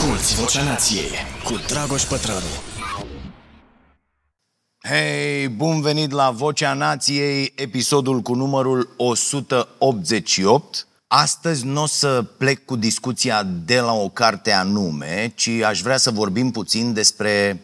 Asculți 0.00 0.34
Vocea 0.34 0.64
Nației 0.64 1.10
cu 1.44 1.54
Dragoș 1.66 2.02
Pătrălu. 2.02 2.46
Hei, 4.88 5.48
bun 5.48 5.80
venit 5.80 6.10
la 6.10 6.30
Vocea 6.30 6.74
Nației, 6.74 7.52
episodul 7.56 8.20
cu 8.20 8.34
numărul 8.34 8.94
188. 8.96 10.86
Astăzi 11.06 11.64
nu 11.64 11.82
o 11.82 11.86
să 11.86 12.24
plec 12.36 12.64
cu 12.64 12.76
discuția 12.76 13.42
de 13.42 13.80
la 13.80 13.92
o 13.92 14.08
carte 14.08 14.52
anume, 14.52 15.32
ci 15.34 15.48
aș 15.48 15.82
vrea 15.82 15.96
să 15.96 16.10
vorbim 16.10 16.50
puțin 16.50 16.92
despre 16.92 17.62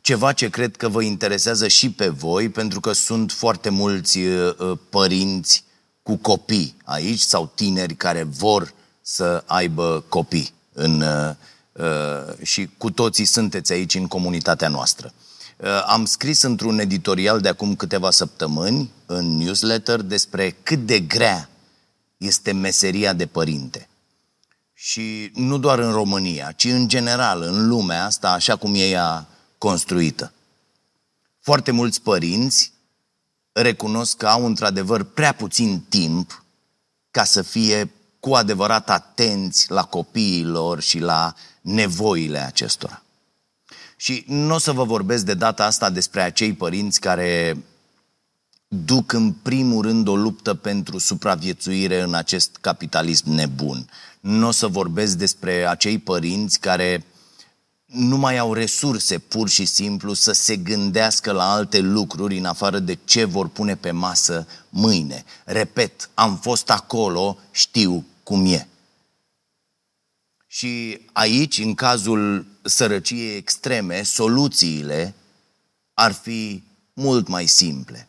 ceva 0.00 0.32
ce 0.32 0.50
cred 0.50 0.76
că 0.76 0.88
vă 0.88 1.02
interesează 1.02 1.68
și 1.68 1.90
pe 1.90 2.08
voi, 2.08 2.48
pentru 2.48 2.80
că 2.80 2.92
sunt 2.92 3.32
foarte 3.32 3.68
mulți 3.68 4.18
uh, 4.18 4.78
părinți 4.90 5.64
cu 6.02 6.16
copii 6.16 6.76
aici 6.84 7.20
sau 7.20 7.52
tineri 7.54 7.94
care 7.94 8.22
vor 8.22 8.72
să 9.02 9.42
aibă 9.46 10.04
copii 10.08 10.54
în, 10.72 11.00
uh, 11.00 11.28
uh, 11.28 11.34
și 12.42 12.70
cu 12.78 12.90
toții 12.90 13.24
sunteți 13.24 13.72
aici 13.72 13.94
în 13.94 14.06
comunitatea 14.06 14.68
noastră. 14.68 15.12
Uh, 15.56 15.84
am 15.86 16.04
scris 16.04 16.42
într-un 16.42 16.78
editorial 16.78 17.40
de 17.40 17.48
acum 17.48 17.76
câteva 17.76 18.10
săptămâni, 18.10 18.90
în 19.06 19.36
newsletter, 19.36 20.00
despre 20.00 20.56
cât 20.62 20.86
de 20.86 21.00
grea 21.00 21.48
este 22.16 22.52
meseria 22.52 23.12
de 23.12 23.26
părinte. 23.26 23.88
Și 24.74 25.30
nu 25.34 25.58
doar 25.58 25.78
în 25.78 25.92
România, 25.92 26.52
ci 26.52 26.64
în 26.64 26.88
general, 26.88 27.42
în 27.42 27.68
lumea 27.68 28.04
asta, 28.04 28.30
așa 28.30 28.56
cum 28.56 28.74
e 28.74 28.88
ea 28.88 29.26
construită. 29.58 30.32
Foarte 31.40 31.70
mulți 31.70 32.02
părinți 32.02 32.72
recunosc 33.52 34.16
că 34.16 34.26
au 34.26 34.46
într-adevăr 34.46 35.02
prea 35.02 35.32
puțin 35.32 35.80
timp 35.88 36.44
ca 37.10 37.24
să 37.24 37.42
fie 37.42 37.90
cu 38.20 38.34
adevărat 38.34 38.90
atenți 38.90 39.70
la 39.70 39.84
copiilor 39.84 40.80
și 40.80 40.98
la 40.98 41.34
nevoile 41.66 42.38
acestora. 42.38 43.02
Și 43.96 44.24
nu 44.26 44.54
o 44.54 44.58
să 44.58 44.72
vă 44.72 44.84
vorbesc 44.84 45.24
de 45.24 45.34
data 45.34 45.64
asta 45.64 45.90
despre 45.90 46.22
acei 46.22 46.52
părinți 46.52 47.00
care 47.00 47.56
duc 48.68 49.12
în 49.12 49.32
primul 49.32 49.82
rând 49.82 50.08
o 50.08 50.16
luptă 50.16 50.54
pentru 50.54 50.98
supraviețuire 50.98 52.00
în 52.00 52.14
acest 52.14 52.56
capitalism 52.60 53.30
nebun. 53.30 53.88
Nu 54.20 54.46
o 54.46 54.50
să 54.50 54.66
vorbesc 54.66 55.16
despre 55.16 55.68
acei 55.68 55.98
părinți 55.98 56.60
care 56.60 57.04
nu 57.86 58.16
mai 58.16 58.38
au 58.38 58.52
resurse 58.52 59.18
pur 59.18 59.48
și 59.48 59.64
simplu 59.64 60.12
să 60.12 60.32
se 60.32 60.56
gândească 60.56 61.32
la 61.32 61.52
alte 61.52 61.78
lucruri 61.80 62.38
în 62.38 62.44
afară 62.44 62.78
de 62.78 62.98
ce 63.04 63.24
vor 63.24 63.48
pune 63.48 63.76
pe 63.76 63.90
masă 63.90 64.46
mâine. 64.68 65.24
Repet, 65.44 66.10
am 66.14 66.36
fost 66.36 66.70
acolo, 66.70 67.38
știu 67.50 68.04
cum 68.22 68.46
e. 68.46 68.68
Și 70.56 71.00
aici, 71.12 71.58
în 71.58 71.74
cazul 71.74 72.46
sărăciei 72.62 73.36
extreme, 73.36 74.02
soluțiile 74.02 75.14
ar 75.94 76.12
fi 76.12 76.62
mult 76.92 77.28
mai 77.28 77.46
simple. 77.46 78.08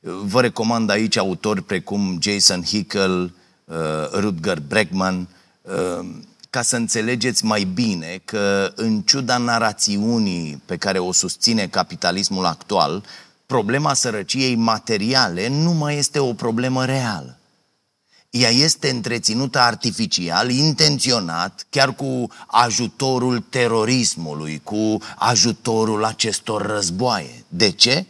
Vă 0.00 0.40
recomand 0.40 0.90
aici 0.90 1.16
autori 1.16 1.62
precum 1.62 2.18
Jason 2.22 2.62
Hickel, 2.62 3.34
uh, 3.64 3.74
Rutger 4.12 4.60
Bregman, 4.60 5.28
uh, 5.62 6.08
ca 6.50 6.62
să 6.62 6.76
înțelegeți 6.76 7.44
mai 7.44 7.64
bine 7.64 8.20
că, 8.24 8.72
în 8.76 9.00
ciuda 9.00 9.38
narațiunii 9.38 10.62
pe 10.64 10.76
care 10.76 10.98
o 10.98 11.12
susține 11.12 11.66
capitalismul 11.66 12.44
actual, 12.44 13.04
problema 13.46 13.94
sărăciei 13.94 14.54
materiale 14.54 15.48
nu 15.48 15.72
mai 15.72 15.96
este 15.96 16.18
o 16.18 16.32
problemă 16.32 16.84
reală 16.84 17.37
ea 18.30 18.50
este 18.50 18.90
întreținută 18.90 19.58
artificial, 19.58 20.50
intenționat, 20.50 21.66
chiar 21.70 21.94
cu 21.94 22.26
ajutorul 22.46 23.40
terorismului, 23.40 24.60
cu 24.64 24.98
ajutorul 25.16 26.04
acestor 26.04 26.66
războaie. 26.66 27.44
De 27.48 27.70
ce? 27.70 28.06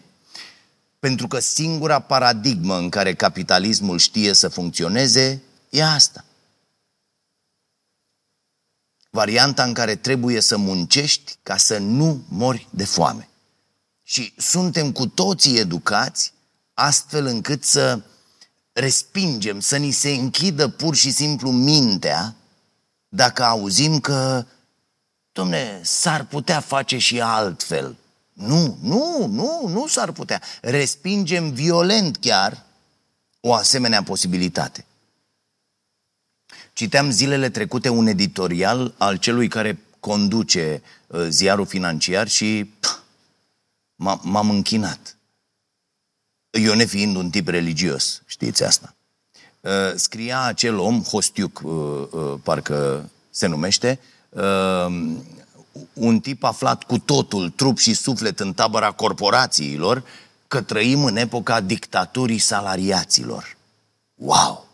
Pentru 0.98 1.27
că 1.28 1.39
singura 1.39 1.98
paradigmă 1.98 2.77
în 2.77 2.89
care 2.89 3.14
capitalismul 3.14 3.98
știe 3.98 4.33
să 4.33 4.48
funcționeze 4.48 5.42
e 5.70 5.84
asta. 5.84 6.24
Varianta 9.11 9.62
în 9.62 9.73
care 9.73 9.96
trebuie 9.96 10.40
să 10.40 10.56
muncești 10.56 11.36
ca 11.42 11.56
să 11.56 11.79
nu 11.79 12.24
mori 12.29 12.68
de 12.70 12.85
foame. 12.85 13.29
Și 14.02 14.33
suntem 14.36 14.92
cu 14.92 15.06
toții 15.06 15.58
educați 15.58 16.33
astfel 16.74 17.27
încât 17.27 17.64
să 17.64 18.00
respingem, 18.78 19.61
să 19.61 19.77
ni 19.77 19.90
se 19.90 20.11
închidă 20.11 20.68
pur 20.68 20.94
și 20.94 21.11
simplu 21.11 21.50
mintea 21.50 22.34
dacă 23.08 23.44
auzim 23.44 24.00
că, 24.00 24.46
domne, 25.33 25.80
s-ar 25.83 26.24
putea 26.24 26.61
face 26.61 26.98
și 26.98 27.20
altfel. 27.20 27.96
Nu, 28.33 28.78
nu, 28.83 29.27
nu, 29.27 29.68
nu 29.68 29.86
s-ar 29.86 30.12
putea. 30.12 30.42
Respingem 30.61 31.50
violent 31.50 32.17
chiar 32.17 32.64
o 33.40 33.55
asemenea 33.55 34.02
posibilitate. 34.02 34.84
Citeam 36.72 37.11
zilele 37.11 37.50
trecute 37.50 37.88
un 37.88 38.06
editorial 38.06 38.94
al 38.98 39.17
celui 39.17 39.48
care 39.48 39.78
conduce 40.00 40.83
uh, 41.06 41.27
ziarul 41.28 41.67
financiar 41.67 42.28
și 42.28 42.70
pf, 42.80 42.98
m-am 44.22 44.50
închinat 44.50 45.17
eu 46.58 46.74
nefiind 46.74 47.17
un 47.17 47.30
tip 47.30 47.48
religios, 47.48 48.23
știți 48.27 48.64
asta. 48.64 48.95
Uh, 49.61 49.70
scria 49.95 50.42
acel 50.42 50.79
om, 50.79 51.02
Hostiuc, 51.02 51.61
uh, 51.64 51.73
uh, 52.11 52.35
parcă 52.42 53.11
se 53.30 53.46
numește, 53.46 54.01
un 55.92 56.20
tip 56.20 56.45
aflat 56.45 56.83
cu 56.83 56.98
totul, 56.98 57.51
trup 57.51 57.79
și 57.79 57.95
suflet 57.95 58.41
în 58.41 58.52
tabăra 58.52 58.91
corporațiilor, 58.91 60.05
că 60.48 60.63
trăim 60.63 61.05
în 61.05 61.17
epoca 61.17 61.61
dictaturii 61.61 62.39
salariaților. 62.39 63.57
Wow! 64.14 64.67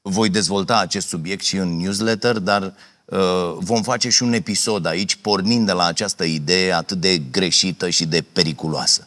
Voi 0.00 0.28
dezvolta 0.28 0.78
acest 0.78 1.08
subiect 1.08 1.44
și 1.44 1.56
în 1.56 1.76
newsletter, 1.76 2.38
dar 2.38 2.62
uh, 3.04 3.54
vom 3.58 3.82
face 3.82 4.08
și 4.08 4.22
un 4.22 4.32
episod 4.32 4.86
aici, 4.86 5.16
pornind 5.16 5.66
de 5.66 5.72
la 5.72 5.84
această 5.84 6.24
idee 6.24 6.72
atât 6.72 7.00
de 7.00 7.18
greșită 7.18 7.90
și 7.90 8.06
de 8.06 8.24
periculoasă. 8.32 9.06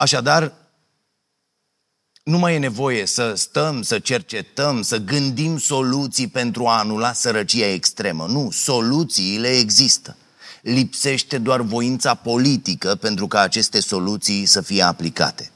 Așadar, 0.00 0.52
nu 2.22 2.38
mai 2.38 2.54
e 2.54 2.58
nevoie 2.58 3.06
să 3.06 3.34
stăm, 3.34 3.82
să 3.82 3.98
cercetăm, 3.98 4.82
să 4.82 4.96
gândim 4.98 5.58
soluții 5.58 6.28
pentru 6.28 6.66
a 6.66 6.78
anula 6.78 7.12
sărăcia 7.12 7.66
extremă. 7.66 8.26
Nu, 8.26 8.50
soluțiile 8.50 9.48
există. 9.48 10.16
Lipsește 10.62 11.38
doar 11.38 11.60
voința 11.60 12.14
politică 12.14 12.94
pentru 12.94 13.26
ca 13.26 13.40
aceste 13.40 13.80
soluții 13.80 14.46
să 14.46 14.60
fie 14.60 14.82
aplicate. 14.82 15.50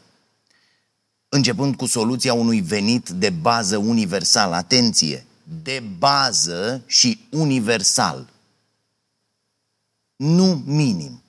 Începând 1.28 1.76
cu 1.76 1.86
soluția 1.86 2.34
unui 2.34 2.60
venit 2.60 3.08
de 3.08 3.31
bază 3.31 3.76
universal. 3.76 4.52
Atenție! 4.52 5.26
De 5.62 5.82
bază 5.98 6.82
și 6.86 7.26
universal. 7.31 8.31
Nu 10.16 10.62
minim 10.66 11.22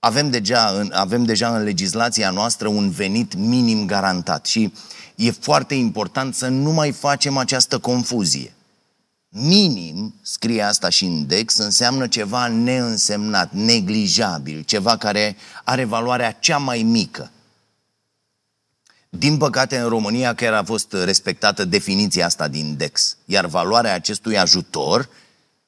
avem 0.00 0.30
deja, 0.30 0.66
în, 0.66 0.92
avem 0.94 1.24
deja 1.24 1.56
în 1.56 1.62
legislația 1.62 2.30
noastră 2.30 2.68
un 2.68 2.90
venit 2.90 3.34
minim 3.34 3.86
garantat 3.86 4.46
și 4.46 4.72
e 5.14 5.30
foarte 5.30 5.74
important 5.74 6.34
să 6.34 6.48
nu 6.48 6.70
mai 6.70 6.92
facem 6.92 7.36
această 7.36 7.78
confuzie. 7.78 8.52
Minim, 9.28 10.14
scrie 10.22 10.62
asta 10.62 10.88
și 10.88 11.04
index, 11.04 11.56
înseamnă 11.56 12.06
ceva 12.06 12.46
neînsemnat, 12.46 13.52
neglijabil, 13.52 14.62
ceva 14.62 14.96
care 14.96 15.36
are 15.64 15.84
valoarea 15.84 16.32
cea 16.32 16.58
mai 16.58 16.82
mică. 16.82 17.30
Din 19.08 19.36
păcate, 19.36 19.78
în 19.78 19.88
România 19.88 20.34
chiar 20.34 20.52
a 20.52 20.62
fost 20.62 20.92
respectată 20.92 21.64
definiția 21.64 22.26
asta 22.26 22.48
din 22.48 22.66
index, 22.66 23.16
iar 23.24 23.46
valoarea 23.46 23.94
acestui 23.94 24.38
ajutor 24.38 25.08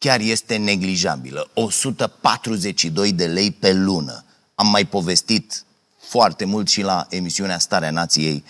chiar 0.03 0.21
este 0.21 0.57
neglijabilă. 0.57 1.51
142 1.55 3.13
de 3.13 3.27
lei 3.27 3.51
pe 3.51 3.73
lună. 3.73 4.25
Am 4.55 4.67
mai 4.67 4.85
povestit 4.85 5.65
foarte 6.01 6.45
mult 6.45 6.69
și 6.69 6.83
la 6.83 7.07
emisiunea 7.11 7.59
Starea 7.59 7.91
Nației 7.91 8.45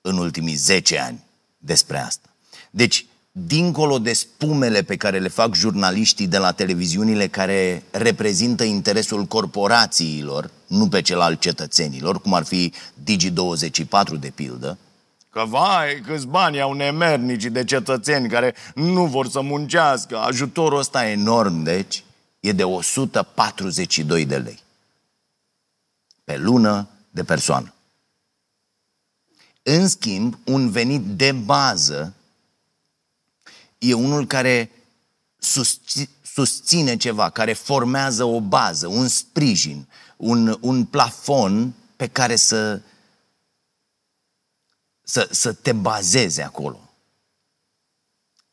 în 0.00 0.18
ultimii 0.18 0.54
10 0.54 0.98
ani 0.98 1.24
despre 1.58 1.98
asta. 1.98 2.28
Deci, 2.70 3.06
dincolo 3.32 3.98
de 3.98 4.12
spumele 4.12 4.82
pe 4.82 4.96
care 4.96 5.18
le 5.18 5.28
fac 5.28 5.54
jurnaliștii 5.54 6.26
de 6.26 6.38
la 6.38 6.52
televiziunile 6.52 7.26
care 7.26 7.82
reprezintă 7.90 8.64
interesul 8.64 9.24
corporațiilor, 9.24 10.50
nu 10.66 10.88
pe 10.88 11.02
cel 11.02 11.20
al 11.20 11.34
cetățenilor, 11.34 12.20
cum 12.20 12.34
ar 12.34 12.44
fi 12.44 12.72
Digi24 13.04 14.18
de 14.20 14.32
pildă, 14.34 14.78
Că 15.32 15.44
vai, 15.46 16.00
câți 16.00 16.26
bani 16.26 16.60
au 16.60 16.72
nemernici 16.72 17.44
de 17.44 17.64
cetățeni 17.64 18.28
care 18.28 18.54
nu 18.74 19.06
vor 19.06 19.28
să 19.28 19.40
muncească. 19.40 20.18
Ajutorul 20.18 20.78
ăsta 20.78 21.06
enorm, 21.06 21.62
deci, 21.62 22.04
e 22.40 22.52
de 22.52 22.64
142 22.64 24.24
de 24.24 24.38
lei. 24.38 24.62
Pe 26.24 26.36
lună 26.36 26.88
de 27.10 27.24
persoană. 27.24 27.74
În 29.62 29.88
schimb, 29.88 30.38
un 30.44 30.70
venit 30.70 31.02
de 31.02 31.32
bază 31.32 32.14
e 33.78 33.94
unul 33.94 34.26
care 34.26 34.70
susține 36.22 36.96
ceva, 36.96 37.30
care 37.30 37.52
formează 37.52 38.24
o 38.24 38.40
bază, 38.40 38.86
un 38.86 39.08
sprijin, 39.08 39.88
un, 40.16 40.58
un 40.60 40.84
plafon 40.84 41.72
pe 41.96 42.06
care 42.06 42.36
să, 42.36 42.80
să, 45.02 45.28
să 45.30 45.52
te 45.52 45.72
bazeze 45.72 46.42
acolo. 46.42 46.80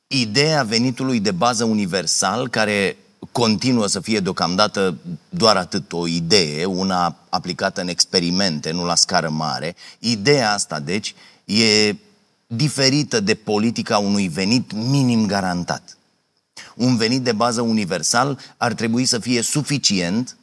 Ideea 0.07 0.63
venitului 0.63 1.19
de 1.19 1.31
bază 1.31 1.63
universal, 1.63 2.47
care 2.47 2.97
continuă 3.31 3.87
să 3.87 3.99
fie 3.99 4.19
deocamdată 4.19 4.97
doar 5.29 5.57
atât 5.57 5.91
o 5.91 6.07
idee, 6.07 6.65
una 6.65 7.15
aplicată 7.29 7.81
în 7.81 7.87
experimente, 7.87 8.71
nu 8.71 8.85
la 8.85 8.95
scară 8.95 9.29
mare. 9.29 9.75
Ideea 9.99 10.53
asta, 10.53 10.79
deci, 10.79 11.15
e 11.45 11.95
diferită 12.47 13.19
de 13.19 13.35
politica 13.35 13.97
unui 13.97 14.27
venit 14.27 14.71
minim 14.71 15.25
garantat. 15.25 15.97
Un 16.75 16.97
venit 16.97 17.21
de 17.21 17.31
bază 17.31 17.61
universal 17.61 18.39
ar 18.57 18.73
trebui 18.73 19.05
să 19.05 19.19
fie 19.19 19.41
suficient 19.41 20.37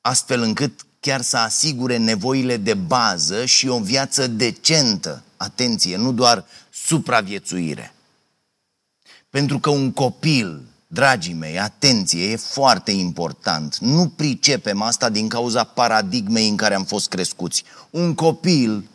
astfel 0.00 0.42
încât 0.42 0.86
chiar 1.04 1.20
să 1.20 1.36
asigure 1.36 1.96
nevoile 1.96 2.56
de 2.56 2.74
bază 2.74 3.44
și 3.44 3.68
o 3.68 3.78
viață 3.78 4.26
decentă. 4.26 5.22
Atenție, 5.36 5.96
nu 5.96 6.12
doar 6.12 6.44
supraviețuire. 6.70 7.94
Pentru 9.30 9.58
că 9.58 9.70
un 9.70 9.92
copil 9.92 10.62
Dragii 10.86 11.34
mei, 11.34 11.60
atenție, 11.60 12.30
e 12.30 12.36
foarte 12.36 12.90
important. 12.90 13.78
Nu 13.78 14.08
pricepem 14.08 14.82
asta 14.82 15.08
din 15.08 15.28
cauza 15.28 15.64
paradigmei 15.64 16.48
în 16.48 16.56
care 16.56 16.74
am 16.74 16.84
fost 16.84 17.08
crescuți. 17.08 17.64
Un 17.90 18.14
copil 18.14 18.88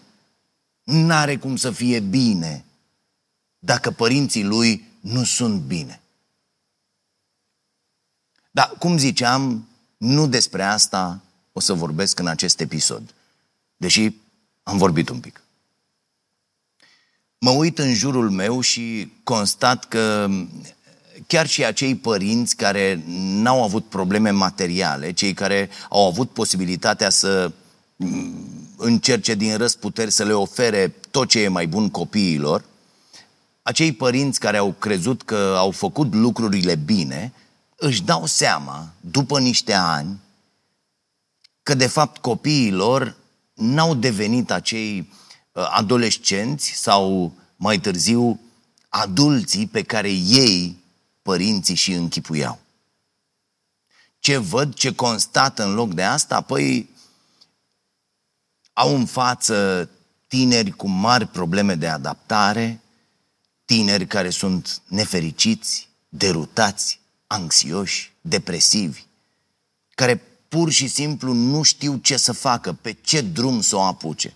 n-are 0.83 1.38
cum 1.38 1.55
să 1.55 1.71
fie 1.71 2.00
bine 2.00 2.65
dacă 3.59 3.91
părinții 3.91 4.44
lui 4.44 4.88
nu 5.00 5.23
sunt 5.23 5.62
bine. 5.62 6.01
Dar, 8.51 8.73
cum 8.79 8.97
ziceam, 8.97 9.67
nu 9.97 10.27
despre 10.27 10.63
asta 10.63 11.21
o 11.54 11.60
să 11.60 11.74
vorbesc 11.74 12.19
în 12.19 12.28
acest 12.28 12.60
episod, 12.60 13.13
deși 13.78 14.12
am 14.63 14.78
vorbit 14.78 15.10
un 15.10 15.19
pic. 15.19 15.44
Mă 17.38 17.50
uit 17.50 17.80
în 17.80 17.94
jurul 17.94 18.30
meu 18.30 18.62
și 18.62 19.12
constat 19.24 19.86
că 19.86 20.30
chiar 21.28 21.48
și 21.48 21.66
acei 21.66 21.96
părinți 21.96 22.56
care 22.56 23.04
n-au 23.42 23.63
avut 23.63 23.86
probleme 23.86 24.30
materiale, 24.30 25.12
cei 25.12 25.34
care 25.34 25.69
au 25.90 26.07
avut 26.07 26.30
posibilitatea 26.30 27.10
să 27.10 27.51
mm, 27.96 28.74
încerce 28.78 29.34
din 29.36 29.57
răsputeri 29.57 30.12
să 30.12 30.24
le 30.24 30.34
ofere 30.34 30.96
tot 31.12 31.28
ce 31.28 31.40
e 31.40 31.48
mai 31.48 31.68
bun 31.68 31.90
copiilor, 31.90 32.63
acei 33.62 33.92
părinți 33.92 34.40
care 34.40 34.57
au 34.57 34.75
crezut 34.80 35.22
că 35.22 35.56
au 35.57 35.72
făcut 35.72 36.13
lucrurile 36.13 36.75
bine, 36.75 37.34
își 37.75 38.04
dau 38.04 38.25
seama, 38.25 38.88
după 39.01 39.40
niște 39.40 39.74
ani, 39.74 40.19
că 41.69 41.75
de 41.75 41.88
fapt 41.88 42.21
copiilor 42.21 43.16
n-au 43.54 43.95
devenit 43.95 44.51
acei 44.51 45.12
uh, 45.51 45.69
adolescenți 45.71 46.71
sau 46.71 47.33
mai 47.56 47.80
târziu 47.80 48.39
adulții 48.88 49.68
pe 49.68 49.81
care 49.83 50.10
ei 50.12 50.77
părinții 51.21 51.75
și 51.75 51.92
închipuiau. 51.92 52.60
Ce 54.19 54.38
văd, 54.38 54.74
ce 54.74 54.95
constat 54.95 55.60
în 55.60 55.74
loc 55.74 55.94
de 55.94 56.04
asta? 56.04 56.42
Păi 56.42 56.89
au 58.74 58.95
în 58.95 59.06
față 59.06 59.89
tineri 60.27 60.72
cu 60.72 60.88
mari 60.88 61.25
probleme 61.25 61.75
de 61.75 61.88
adaptare, 61.88 62.81
tineri 63.65 64.07
care 64.07 64.30
sunt 64.30 64.81
nefericiți, 64.88 65.89
derutați, 66.10 67.00
anxioși, 67.27 68.12
depresivi, 68.22 69.04
care 69.95 70.28
pur 70.50 70.72
și 70.72 70.88
simplu 70.88 71.34
nu 71.34 71.62
știu 71.62 71.98
ce 71.98 72.18
să 72.18 72.31
facă, 72.31 72.74
pe 72.81 72.96
ce 73.01 73.22
drum 73.22 73.62
să 73.62 73.75
o 73.75 73.81
apuce. 73.81 74.34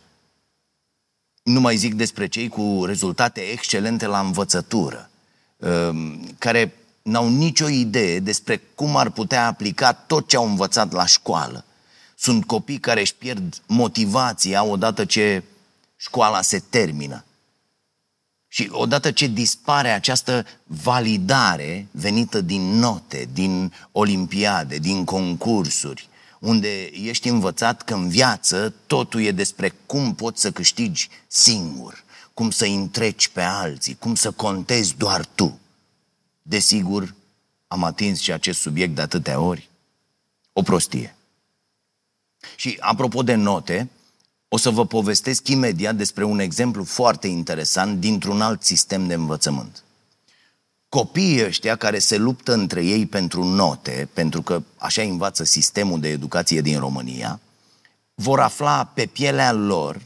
Nu 1.44 1.60
mai 1.60 1.75
zic 1.75 1.94
despre 1.94 2.27
cei 2.27 2.48
cu 2.48 2.83
rezultate 2.86 3.42
excelente 3.42 4.06
la 4.06 4.19
învățătură, 4.19 5.10
um, 5.57 6.36
care 6.38 6.74
n-au 7.01 7.30
nicio 7.30 7.69
idee 7.69 8.19
despre 8.19 8.62
cum 8.75 8.95
ar 8.98 9.10
putea 9.10 9.48
aplica 9.48 9.94
tot 9.94 10.27
ce 10.27 10.36
au 10.36 10.48
învățat 10.48 10.92
la 10.92 11.06
școală. 11.06 11.65
Sunt 12.15 12.45
copii 12.45 12.80
care 12.80 13.00
își 13.00 13.15
pierd 13.15 13.62
motivația 13.68 14.63
odată 14.63 15.06
ce 15.06 15.44
școala 15.95 16.42
se 16.42 16.63
termină. 16.69 17.24
Și 18.53 18.67
odată 18.71 19.11
ce 19.11 19.27
dispare 19.27 19.89
această 19.89 20.45
validare 20.63 21.88
venită 21.91 22.41
din 22.41 22.61
note, 22.61 23.29
din 23.33 23.73
olimpiade, 23.91 24.77
din 24.77 25.03
concursuri, 25.03 26.07
unde 26.39 26.83
ești 26.83 27.27
învățat 27.27 27.81
că 27.81 27.94
în 27.94 28.09
viață 28.09 28.73
totul 28.88 29.21
e 29.21 29.31
despre 29.31 29.73
cum 29.85 30.15
poți 30.15 30.41
să 30.41 30.51
câștigi 30.51 31.09
singur, 31.27 32.03
cum 32.33 32.51
să 32.51 32.65
întreci 32.65 33.27
pe 33.27 33.41
alții, 33.41 33.95
cum 33.95 34.15
să 34.15 34.31
contezi 34.31 34.97
doar 34.97 35.25
tu. 35.25 35.59
Desigur, 36.41 37.13
am 37.67 37.83
atins 37.83 38.19
și 38.19 38.31
acest 38.31 38.59
subiect 38.59 38.95
de 38.95 39.01
atâtea 39.01 39.39
ori. 39.39 39.69
O 40.51 40.61
prostie. 40.61 41.15
Și 42.55 42.77
apropo 42.79 43.23
de 43.23 43.35
note, 43.35 43.89
o 44.53 44.57
să 44.57 44.69
vă 44.69 44.85
povestesc 44.85 45.47
imediat 45.47 45.95
despre 45.95 46.23
un 46.23 46.39
exemplu 46.39 46.83
foarte 46.83 47.27
interesant 47.27 48.00
dintr-un 48.00 48.41
alt 48.41 48.63
sistem 48.63 49.07
de 49.07 49.13
învățământ. 49.13 49.83
Copiii 50.89 51.45
ăștia 51.45 51.75
care 51.75 52.00
se 52.00 52.17
luptă 52.17 52.53
între 52.53 52.85
ei 52.85 53.05
pentru 53.05 53.44
note, 53.44 54.09
pentru 54.13 54.41
că 54.41 54.63
așa 54.77 55.01
învață 55.01 55.44
sistemul 55.44 56.00
de 56.00 56.07
educație 56.07 56.61
din 56.61 56.79
România, 56.79 57.39
vor 58.15 58.39
afla 58.39 58.91
pe 58.94 59.05
pielea 59.05 59.51
lor 59.51 60.01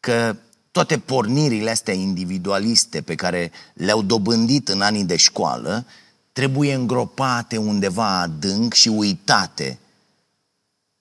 că 0.00 0.36
toate 0.70 0.98
pornirile 0.98 1.70
astea 1.70 1.94
individualiste 1.94 3.00
pe 3.00 3.14
care 3.14 3.50
le-au 3.74 4.02
dobândit 4.02 4.68
în 4.68 4.80
anii 4.80 5.04
de 5.04 5.16
școală 5.16 5.86
trebuie 6.32 6.74
îngropate 6.74 7.56
undeva 7.56 8.20
adânc 8.20 8.72
și 8.72 8.88
uitate 8.88 9.78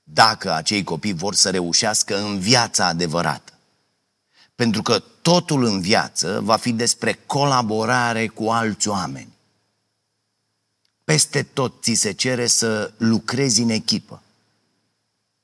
dacă 0.04 0.54
acei 0.54 0.84
copii 0.84 1.14
vor 1.14 1.36
să 1.36 1.50
reușească 1.50 2.18
în 2.18 2.40
viața 2.40 2.86
adevărată. 2.86 3.54
Pentru 4.56 4.82
că 4.82 5.00
totul 5.22 5.64
în 5.64 5.82
viață 5.82 6.40
va 6.44 6.56
fi 6.56 6.72
despre 6.72 7.20
colaborare 7.26 8.28
cu 8.28 8.50
alți 8.50 8.88
oameni. 8.88 9.34
Peste 11.04 11.44
tot 11.44 11.82
ți 11.82 11.94
se 11.94 12.12
cere 12.12 12.48
să 12.48 12.92
lucrezi 12.98 13.62
în 13.62 13.70
echipă 13.70 14.24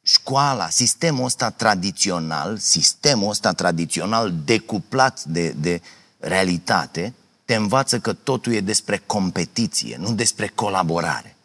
școala, 0.09 0.69
sistemul 0.69 1.25
ăsta 1.25 1.49
tradițional, 1.49 2.57
sistemul 2.57 3.29
ăsta 3.29 3.53
tradițional 3.53 4.33
decuplat 4.45 5.23
de, 5.23 5.49
de 5.49 5.81
realitate, 6.17 7.13
te 7.45 7.55
învață 7.55 7.99
că 7.99 8.13
totul 8.13 8.53
e 8.53 8.59
despre 8.59 8.97
competiție, 8.97 9.97
nu 9.97 10.13
despre 10.13 10.47
colaborare. 10.47 11.35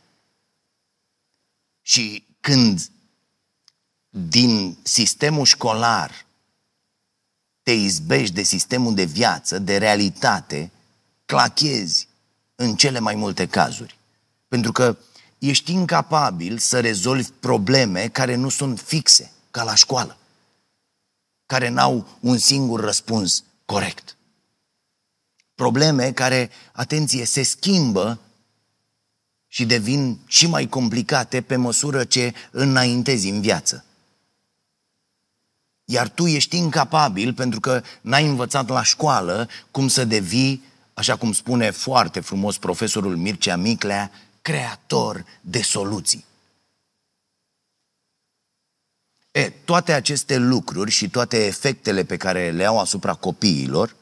Și 1.83 2.25
când 2.41 2.89
din 4.17 4.77
sistemul 4.83 5.45
școlar 5.45 6.27
te 7.63 7.73
izbești 7.73 8.35
de 8.35 8.43
sistemul 8.43 8.95
de 8.95 9.05
viață, 9.05 9.59
de 9.59 9.77
realitate, 9.77 10.71
clachezi 11.25 12.09
în 12.55 12.77
cele 12.77 12.99
mai 12.99 13.15
multe 13.15 13.47
cazuri. 13.47 13.99
Pentru 14.49 14.73
că 14.73 14.97
ești 15.39 15.73
incapabil 15.73 16.59
să 16.59 16.81
rezolvi 16.81 17.29
probleme 17.41 18.09
care 18.09 18.35
nu 18.35 18.49
sunt 18.49 18.81
fixe, 18.81 19.33
ca 19.51 19.63
la 19.63 19.75
școală, 19.75 20.19
care 21.47 21.69
n-au 21.69 22.09
un 22.21 22.39
singur 22.39 22.81
răspuns 22.81 23.45
corect. 23.65 24.17
Probleme 25.55 26.13
care, 26.13 26.51
atenție, 26.73 27.25
se 27.25 27.43
schimbă 27.43 28.21
și 29.47 29.65
devin 29.65 30.19
și 30.27 30.47
mai 30.47 30.69
complicate 30.69 31.43
pe 31.43 31.57
măsură 31.57 32.05
ce 32.05 32.35
înaintezi 32.51 33.29
în 33.29 33.41
viață. 33.41 33.85
Iar 35.85 36.09
tu 36.09 36.27
ești 36.27 36.57
incapabil 36.57 37.35
pentru 37.35 37.61
că 37.61 37.83
n-ai 38.01 38.27
învățat 38.27 38.69
la 38.69 38.83
școală 38.83 39.49
cum 39.71 39.89
să 39.89 40.05
devii, 40.05 40.63
așa 40.95 41.17
cum 41.17 41.33
spune 41.33 41.71
foarte 41.71 42.21
frumos 42.21 42.59
profesorul 42.59 43.17
Mircea 43.17 43.57
Miclea, 43.57 44.11
creator 44.43 45.25
de 45.41 45.63
soluții. 45.63 46.25
E, 49.31 49.51
toate 49.51 49.93
aceste 49.93 50.37
lucruri 50.37 50.91
și 50.91 51.09
toate 51.09 51.47
efectele 51.47 52.05
pe 52.05 52.17
care 52.17 52.51
le 52.51 52.65
au 52.65 52.79
asupra 52.81 53.15
copiilor 53.15 53.97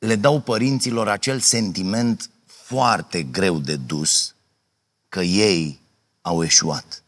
le 0.00 0.16
dau 0.16 0.40
părinților 0.40 1.08
acel 1.08 1.40
sentiment 1.40 2.30
foarte 2.46 3.22
greu 3.22 3.58
de 3.58 3.76
dus 3.76 4.34
că 5.08 5.20
ei 5.22 5.80
au 6.20 6.44
eșuat, 6.44 7.04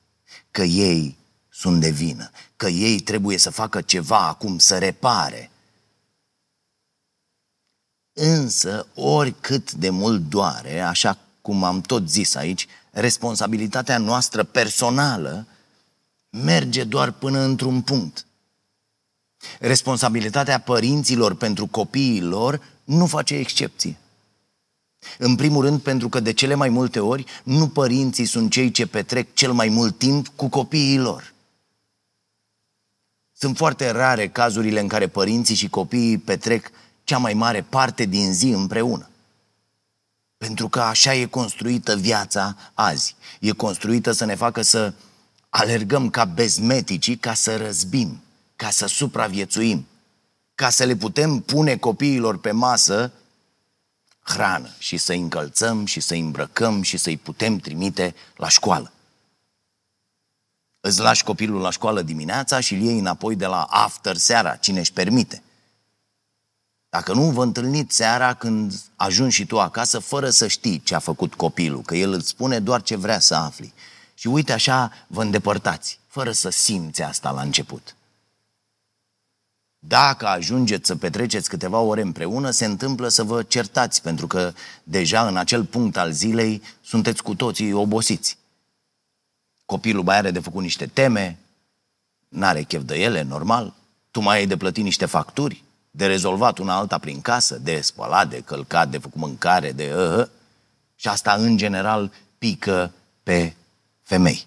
că 0.50 0.62
ei 0.62 1.16
sunt 1.62 1.80
de 1.80 1.90
vină, 1.90 2.30
că 2.56 2.68
ei 2.68 3.00
trebuie 3.00 3.38
să 3.38 3.50
facă 3.50 3.80
ceva 3.80 4.28
acum, 4.28 4.58
să 4.58 4.78
repare. 4.78 5.50
Însă, 8.12 8.86
oricât 8.94 9.72
de 9.72 9.90
mult 9.90 10.28
doare, 10.28 10.80
așa 10.80 11.18
cum 11.42 11.64
am 11.64 11.80
tot 11.80 12.08
zis 12.08 12.34
aici, 12.34 12.66
responsabilitatea 12.90 13.98
noastră 13.98 14.42
personală 14.42 15.46
merge 16.30 16.84
doar 16.84 17.10
până 17.10 17.40
într-un 17.40 17.82
punct. 17.82 18.26
Responsabilitatea 19.60 20.60
părinților 20.60 21.34
pentru 21.34 21.66
copiii 21.66 22.20
lor 22.20 22.60
nu 22.84 23.06
face 23.06 23.34
excepție. 23.34 23.98
În 25.18 25.36
primul 25.36 25.64
rând 25.64 25.80
pentru 25.80 26.08
că 26.08 26.20
de 26.20 26.32
cele 26.32 26.54
mai 26.54 26.68
multe 26.68 27.00
ori 27.00 27.24
nu 27.44 27.68
părinții 27.68 28.24
sunt 28.24 28.50
cei 28.50 28.70
ce 28.70 28.86
petrec 28.86 29.34
cel 29.34 29.52
mai 29.52 29.68
mult 29.68 29.98
timp 29.98 30.28
cu 30.28 30.48
copiii 30.48 30.98
lor. 30.98 31.31
Sunt 33.42 33.56
foarte 33.56 33.90
rare 33.90 34.28
cazurile 34.28 34.80
în 34.80 34.88
care 34.88 35.06
părinții 35.06 35.54
și 35.54 35.68
copiii 35.68 36.18
petrec 36.18 36.70
cea 37.04 37.18
mai 37.18 37.34
mare 37.34 37.62
parte 37.62 38.04
din 38.04 38.32
zi 38.32 38.48
împreună. 38.48 39.10
Pentru 40.36 40.68
că 40.68 40.80
așa 40.80 41.14
e 41.14 41.24
construită 41.24 41.96
viața 41.96 42.56
azi. 42.74 43.16
E 43.40 43.50
construită 43.50 44.12
să 44.12 44.24
ne 44.24 44.34
facă 44.34 44.62
să 44.62 44.92
alergăm 45.48 46.10
ca 46.10 46.24
bezmeticii 46.24 47.16
ca 47.16 47.34
să 47.34 47.56
răzbim, 47.56 48.22
ca 48.56 48.70
să 48.70 48.86
supraviețuim, 48.86 49.86
ca 50.54 50.70
să 50.70 50.84
le 50.84 50.96
putem 50.96 51.40
pune 51.40 51.76
copiilor 51.76 52.38
pe 52.38 52.50
masă 52.50 53.12
hrană 54.20 54.74
și 54.78 54.96
să-i 54.96 55.18
încălțăm 55.18 55.84
și 55.84 56.00
să-i 56.00 56.20
îmbrăcăm 56.20 56.82
și 56.82 56.96
să-i 56.96 57.16
putem 57.16 57.56
trimite 57.56 58.14
la 58.36 58.48
școală. 58.48 58.92
Îți 60.84 61.00
lași 61.00 61.24
copilul 61.24 61.60
la 61.60 61.70
școală 61.70 62.02
dimineața 62.02 62.60
și 62.60 62.74
îl 62.74 62.80
iei 62.80 62.98
înapoi 62.98 63.36
de 63.36 63.46
la 63.46 63.62
after 63.62 64.16
seara, 64.16 64.56
cine 64.56 64.78
își 64.78 64.92
permite. 64.92 65.42
Dacă 66.88 67.12
nu 67.12 67.30
vă 67.30 67.42
întâlniți 67.42 67.96
seara 67.96 68.34
când 68.34 68.80
ajungi 68.96 69.34
și 69.34 69.46
tu 69.46 69.60
acasă 69.60 69.98
fără 69.98 70.30
să 70.30 70.46
știi 70.46 70.80
ce 70.80 70.94
a 70.94 70.98
făcut 70.98 71.34
copilul, 71.34 71.82
că 71.82 71.96
el 71.96 72.12
îți 72.12 72.28
spune 72.28 72.58
doar 72.58 72.82
ce 72.82 72.96
vrea 72.96 73.20
să 73.20 73.34
afli. 73.34 73.72
Și 74.14 74.26
uite 74.26 74.52
așa 74.52 74.92
vă 75.06 75.22
îndepărtați, 75.22 75.98
fără 76.06 76.32
să 76.32 76.50
simți 76.50 77.02
asta 77.02 77.30
la 77.30 77.42
început. 77.42 77.96
Dacă 79.78 80.26
ajungeți 80.26 80.86
să 80.86 80.96
petreceți 80.96 81.48
câteva 81.48 81.78
ore 81.78 82.00
împreună, 82.00 82.50
se 82.50 82.64
întâmplă 82.64 83.08
să 83.08 83.22
vă 83.22 83.42
certați, 83.42 84.02
pentru 84.02 84.26
că 84.26 84.52
deja 84.84 85.26
în 85.26 85.36
acel 85.36 85.64
punct 85.64 85.96
al 85.96 86.12
zilei 86.12 86.62
sunteți 86.80 87.22
cu 87.22 87.34
toții 87.34 87.72
obosiți. 87.72 88.38
Copilul 89.72 90.04
mai 90.04 90.16
are 90.16 90.30
de 90.30 90.40
făcut 90.40 90.62
niște 90.62 90.86
teme, 90.86 91.38
n-are 92.28 92.62
chef 92.62 92.82
de 92.82 92.94
ele, 92.94 93.22
normal, 93.22 93.74
tu 94.10 94.20
mai 94.20 94.36
ai 94.36 94.46
de 94.46 94.56
plătit 94.56 94.84
niște 94.84 95.06
facturi, 95.06 95.64
de 95.90 96.06
rezolvat 96.06 96.58
una 96.58 96.76
alta 96.76 96.98
prin 96.98 97.20
casă, 97.20 97.58
de 97.58 97.80
spălat, 97.80 98.28
de 98.28 98.40
călcat, 98.40 98.88
de 98.88 98.98
făcut 98.98 99.20
mâncare, 99.20 99.72
de 99.72 99.94
uh, 99.94 100.18
uh, 100.18 100.26
și 100.94 101.08
asta 101.08 101.32
în 101.32 101.56
general 101.56 102.12
pică 102.38 102.92
pe 103.22 103.54
femei. 104.02 104.46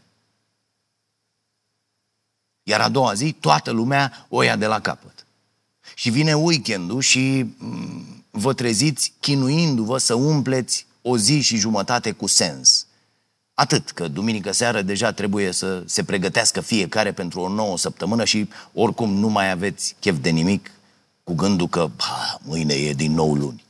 Iar 2.63 2.81
a 2.81 2.89
doua 2.89 3.13
zi, 3.13 3.31
toată 3.31 3.71
lumea 3.71 4.25
o 4.29 4.41
ia 4.41 4.55
de 4.55 4.65
la 4.65 4.79
capăt. 4.79 5.25
Și 5.95 6.09
vine 6.09 6.33
weekendul 6.33 7.01
și 7.01 7.45
mm, 7.57 8.23
vă 8.29 8.53
treziți 8.53 9.13
chinuindu-vă 9.19 9.97
să 9.97 10.13
umpleți 10.13 10.85
o 11.01 11.17
zi 11.17 11.41
și 11.41 11.57
jumătate 11.57 12.11
cu 12.11 12.27
sens. 12.27 12.84
Atât, 13.55 13.91
că 13.91 14.07
duminică 14.07 14.51
seară 14.51 14.81
deja 14.81 15.11
trebuie 15.11 15.51
să 15.51 15.83
se 15.85 16.03
pregătească 16.03 16.61
fiecare 16.61 17.11
pentru 17.11 17.39
o 17.39 17.49
nouă 17.49 17.77
săptămână 17.77 18.25
și 18.25 18.49
oricum 18.73 19.13
nu 19.13 19.27
mai 19.27 19.51
aveți 19.51 19.95
chef 19.99 20.17
de 20.21 20.29
nimic 20.29 20.71
cu 21.23 21.33
gândul 21.33 21.67
că 21.67 21.89
bah, 21.95 22.35
mâine 22.41 22.73
e 22.73 22.93
din 22.93 23.13
nou 23.13 23.33
luni. 23.33 23.65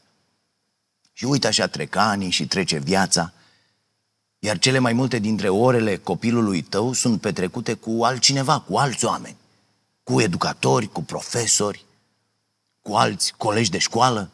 Și 1.13 1.25
uite 1.25 1.48
așa 1.48 1.68
trec 1.68 1.96
anii 1.96 2.30
și 2.30 2.48
trece 2.48 2.77
viața, 2.77 3.34
iar 4.39 4.58
cele 4.58 4.80
mai 4.80 4.94
multe 4.94 5.20
dintre 5.20 5.50
orele 5.50 5.98
copilului 5.98 6.62
tău 6.62 6.94
sunt 6.94 7.22
petrecute 7.22 7.74
cu 7.74 8.04
altcineva, 8.04 8.60
cu 8.60 8.77
alți 8.77 9.06
oameni, 9.06 9.38
cu 10.04 10.22
educatori, 10.22 10.88
cu 10.88 11.04
profesori, 11.04 11.86
cu 12.82 12.94
alți 12.94 13.34
colegi 13.38 13.70
de 13.70 13.77
școală. 13.77 14.30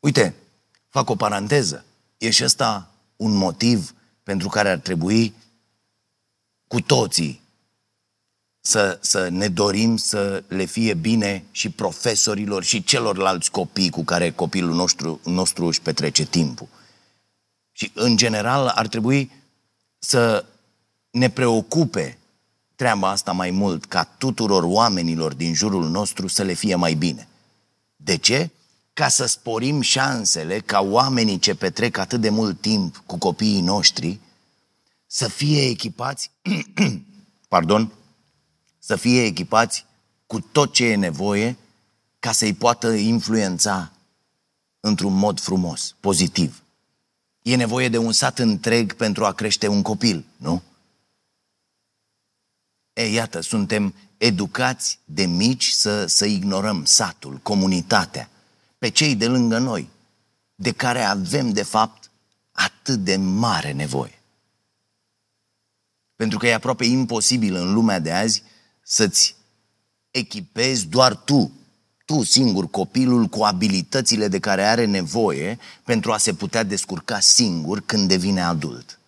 Uite, 0.00 0.34
fac 0.88 1.10
o 1.10 1.16
paranteză. 1.16 1.84
E 2.18 2.30
și 2.30 2.44
ăsta 2.44 2.90
un 3.18 3.32
motiv 3.34 3.94
pentru 4.22 4.48
care 4.48 4.68
ar 4.70 4.78
trebui 4.78 5.34
cu 6.66 6.80
toții 6.80 7.40
să, 8.60 8.98
să 9.00 9.28
ne 9.28 9.48
dorim 9.48 9.96
să 9.96 10.42
le 10.48 10.64
fie 10.64 10.94
bine 10.94 11.44
și 11.50 11.70
profesorilor 11.70 12.64
și 12.64 12.84
celorlalți 12.84 13.50
copii 13.50 13.90
cu 13.90 14.04
care 14.04 14.30
copilul 14.30 14.74
nostru, 14.74 15.20
nostru 15.24 15.66
își 15.66 15.80
petrece 15.80 16.24
timpul. 16.24 16.68
Și, 17.72 17.90
în 17.94 18.16
general, 18.16 18.66
ar 18.66 18.86
trebui 18.86 19.30
să 19.98 20.44
ne 21.10 21.30
preocupe 21.30 22.18
treaba 22.74 23.10
asta 23.10 23.32
mai 23.32 23.50
mult, 23.50 23.84
ca 23.84 24.04
tuturor 24.04 24.62
oamenilor 24.62 25.34
din 25.34 25.54
jurul 25.54 25.88
nostru 25.88 26.26
să 26.26 26.42
le 26.42 26.52
fie 26.52 26.74
mai 26.74 26.94
bine. 26.94 27.28
De 27.96 28.16
ce? 28.16 28.50
Ca 28.98 29.08
să 29.08 29.26
sporim 29.26 29.80
șansele 29.80 30.58
ca 30.58 30.80
oamenii 30.80 31.38
ce 31.38 31.54
petrec 31.54 31.96
atât 31.96 32.20
de 32.20 32.28
mult 32.28 32.60
timp 32.60 33.02
cu 33.06 33.18
copiii 33.18 33.60
noștri 33.60 34.20
să 35.06 35.28
fie 35.28 35.62
echipați, 35.62 36.30
pardon, 37.48 37.92
să 38.78 38.96
fie 38.96 39.24
echipați 39.24 39.86
cu 40.26 40.40
tot 40.40 40.72
ce 40.72 40.84
e 40.84 40.94
nevoie 40.94 41.56
ca 42.18 42.32
să-i 42.32 42.54
poată 42.54 42.92
influența 42.92 43.92
într-un 44.80 45.14
mod 45.14 45.40
frumos, 45.40 45.94
pozitiv. 46.00 46.62
E 47.42 47.56
nevoie 47.56 47.88
de 47.88 47.98
un 47.98 48.12
sat 48.12 48.38
întreg 48.38 48.92
pentru 48.92 49.24
a 49.24 49.32
crește 49.32 49.68
un 49.68 49.82
copil, 49.82 50.24
nu? 50.36 50.62
E, 52.92 53.06
iată, 53.06 53.40
suntem 53.40 53.94
educați 54.16 54.98
de 55.04 55.24
mici 55.26 55.68
să, 55.68 56.06
să 56.06 56.24
ignorăm 56.24 56.84
satul, 56.84 57.36
comunitatea, 57.36 58.30
pe 58.78 58.88
cei 58.88 59.16
de 59.16 59.26
lângă 59.26 59.58
noi, 59.58 59.88
de 60.54 60.72
care 60.72 61.02
avem, 61.02 61.50
de 61.50 61.62
fapt, 61.62 62.10
atât 62.52 62.98
de 63.04 63.16
mare 63.16 63.72
nevoie. 63.72 64.22
Pentru 66.16 66.38
că 66.38 66.46
e 66.46 66.54
aproape 66.54 66.84
imposibil 66.84 67.54
în 67.54 67.72
lumea 67.72 67.98
de 67.98 68.12
azi 68.12 68.42
să-ți 68.82 69.36
echipezi 70.10 70.86
doar 70.86 71.16
tu, 71.16 71.52
tu 72.04 72.22
singur, 72.22 72.70
copilul 72.70 73.26
cu 73.26 73.42
abilitățile 73.42 74.28
de 74.28 74.38
care 74.38 74.64
are 74.64 74.84
nevoie 74.84 75.58
pentru 75.84 76.12
a 76.12 76.16
se 76.16 76.34
putea 76.34 76.62
descurca 76.62 77.20
singur 77.20 77.80
când 77.80 78.08
devine 78.08 78.42
adult. 78.42 78.98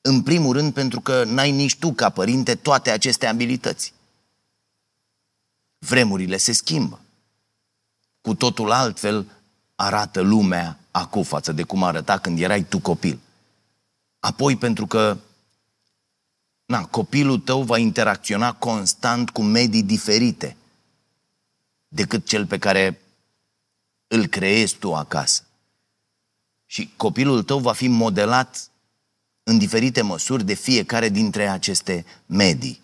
În 0.00 0.22
primul 0.22 0.52
rând 0.52 0.72
pentru 0.72 1.00
că 1.00 1.24
n-ai 1.24 1.50
nici 1.50 1.76
tu 1.76 1.92
ca 1.92 2.10
părinte 2.10 2.54
toate 2.54 2.90
aceste 2.90 3.26
abilități. 3.26 3.92
Vremurile 5.78 6.36
se 6.36 6.52
schimbă. 6.52 7.03
Cu 8.24 8.34
totul 8.34 8.70
altfel 8.70 9.26
arată 9.74 10.20
lumea 10.20 10.78
acum 10.90 11.22
față 11.22 11.52
de 11.52 11.62
cum 11.62 11.82
arăta 11.82 12.18
când 12.18 12.40
erai 12.40 12.62
tu 12.62 12.78
copil. 12.78 13.18
Apoi 14.20 14.56
pentru 14.56 14.86
că 14.86 15.16
na, 16.66 16.84
copilul 16.84 17.38
tău 17.38 17.62
va 17.62 17.78
interacționa 17.78 18.52
constant 18.52 19.30
cu 19.30 19.42
medii 19.42 19.82
diferite 19.82 20.56
decât 21.88 22.26
cel 22.26 22.46
pe 22.46 22.58
care 22.58 23.00
îl 24.06 24.26
creezi 24.26 24.76
tu 24.76 24.94
acasă. 24.94 25.42
Și 26.66 26.92
copilul 26.96 27.42
tău 27.42 27.58
va 27.58 27.72
fi 27.72 27.88
modelat 27.88 28.70
în 29.42 29.58
diferite 29.58 30.02
măsuri 30.02 30.44
de 30.44 30.54
fiecare 30.54 31.08
dintre 31.08 31.48
aceste 31.48 32.04
medii. 32.26 32.82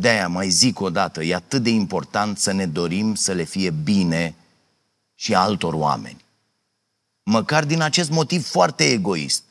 De-aia 0.00 0.28
mai 0.28 0.48
zic 0.48 0.80
o 0.80 0.90
dată, 0.90 1.22
e 1.22 1.34
atât 1.34 1.62
de 1.62 1.70
important 1.70 2.38
să 2.38 2.52
ne 2.52 2.66
dorim 2.66 3.14
să 3.14 3.32
le 3.32 3.42
fie 3.42 3.70
bine 3.70 4.34
și 5.14 5.34
altor 5.34 5.74
oameni. 5.74 6.24
Măcar 7.22 7.64
din 7.64 7.80
acest 7.80 8.10
motiv 8.10 8.46
foarte 8.46 8.84
egoist 8.84 9.42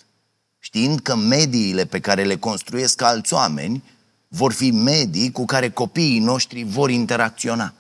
știind 0.60 1.00
că 1.00 1.16
mediile 1.16 1.86
pe 1.86 2.00
care 2.00 2.24
le 2.24 2.38
construiesc 2.38 3.02
alți 3.02 3.34
oameni 3.34 3.84
vor 4.28 4.54
fi 4.54 4.72
medii 4.72 5.32
cu 5.32 5.46
care 5.46 5.70
copiii 5.70 6.20
noștri 6.20 6.64
vor 6.64 6.90
interacționa. 6.90 7.74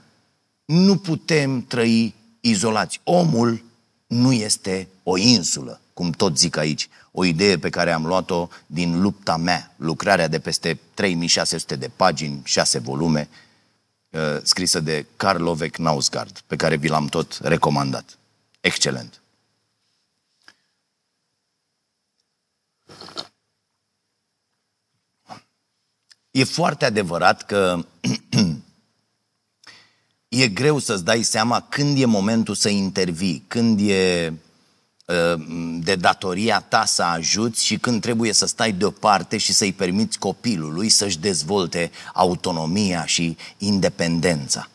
Nu 0.65 0.97
putem 0.97 1.61
trăi 1.61 2.15
izolați. 2.41 2.99
Omul 3.03 3.63
nu 4.07 4.33
este 4.33 4.87
o 5.03 5.17
insulă, 5.17 5.81
cum 5.99 6.11
tot 6.11 6.37
zic 6.37 6.57
aici. 6.57 6.89
O 7.11 7.25
idee 7.25 7.57
pe 7.57 7.69
care 7.69 7.91
am 7.91 8.05
luat-o 8.05 8.47
din 8.65 9.01
lupta 9.01 9.37
mea, 9.37 9.73
lucrarea 9.77 10.27
de 10.27 10.39
peste 10.39 10.79
3600 10.93 11.75
de 11.75 11.91
pagini, 11.95 12.41
6 12.43 12.79
volume, 12.79 13.29
uh, 14.09 14.21
scrisă 14.43 14.79
de 14.79 15.05
Karl 15.15 15.43
Lovek 15.43 15.77
Nausgard, 15.77 16.39
pe 16.47 16.55
care 16.55 16.75
vi 16.75 16.87
l-am 16.87 17.07
tot 17.07 17.39
recomandat. 17.41 18.17
Excelent. 18.59 19.21
E 26.31 26.43
foarte 26.43 26.85
adevărat 26.85 27.45
că 27.45 27.85
e 30.43 30.47
greu 30.47 30.79
să-ți 30.79 31.03
dai 31.03 31.23
seama 31.23 31.61
când 31.61 32.01
e 32.01 32.05
momentul 32.05 32.55
să 32.55 32.69
intervii, 32.69 33.43
când 33.47 33.79
e 33.89 34.27
uh, 34.27 34.37
de 35.79 35.95
datoria 35.95 36.59
ta 36.59 36.85
să 36.85 37.03
ajuți 37.03 37.65
și 37.65 37.77
când 37.77 38.01
trebuie 38.01 38.33
să 38.33 38.45
stai 38.45 38.71
deoparte 38.71 39.37
și 39.37 39.53
să-i 39.53 39.73
permiți 39.73 40.19
copilului 40.19 40.89
să-și 40.89 41.19
dezvolte 41.19 41.91
autonomia 42.13 43.05
și 43.05 43.37
independența. 43.57 44.69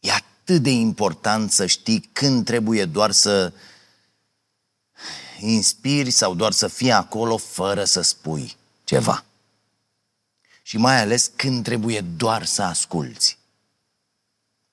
E 0.00 0.10
atât 0.12 0.62
de 0.62 0.70
important 0.70 1.52
să 1.52 1.66
știi 1.66 2.08
când 2.12 2.44
trebuie 2.44 2.84
doar 2.84 3.10
să 3.10 3.52
inspiri 5.40 6.10
sau 6.10 6.34
doar 6.34 6.52
să 6.52 6.68
fii 6.68 6.92
acolo 6.92 7.36
fără 7.36 7.84
să 7.84 8.00
spui 8.00 8.56
ceva. 8.84 9.24
Și 10.62 10.76
mai 10.76 11.00
ales 11.00 11.30
când 11.36 11.64
trebuie 11.64 12.00
doar 12.00 12.44
să 12.44 12.62
asculți. 12.62 13.38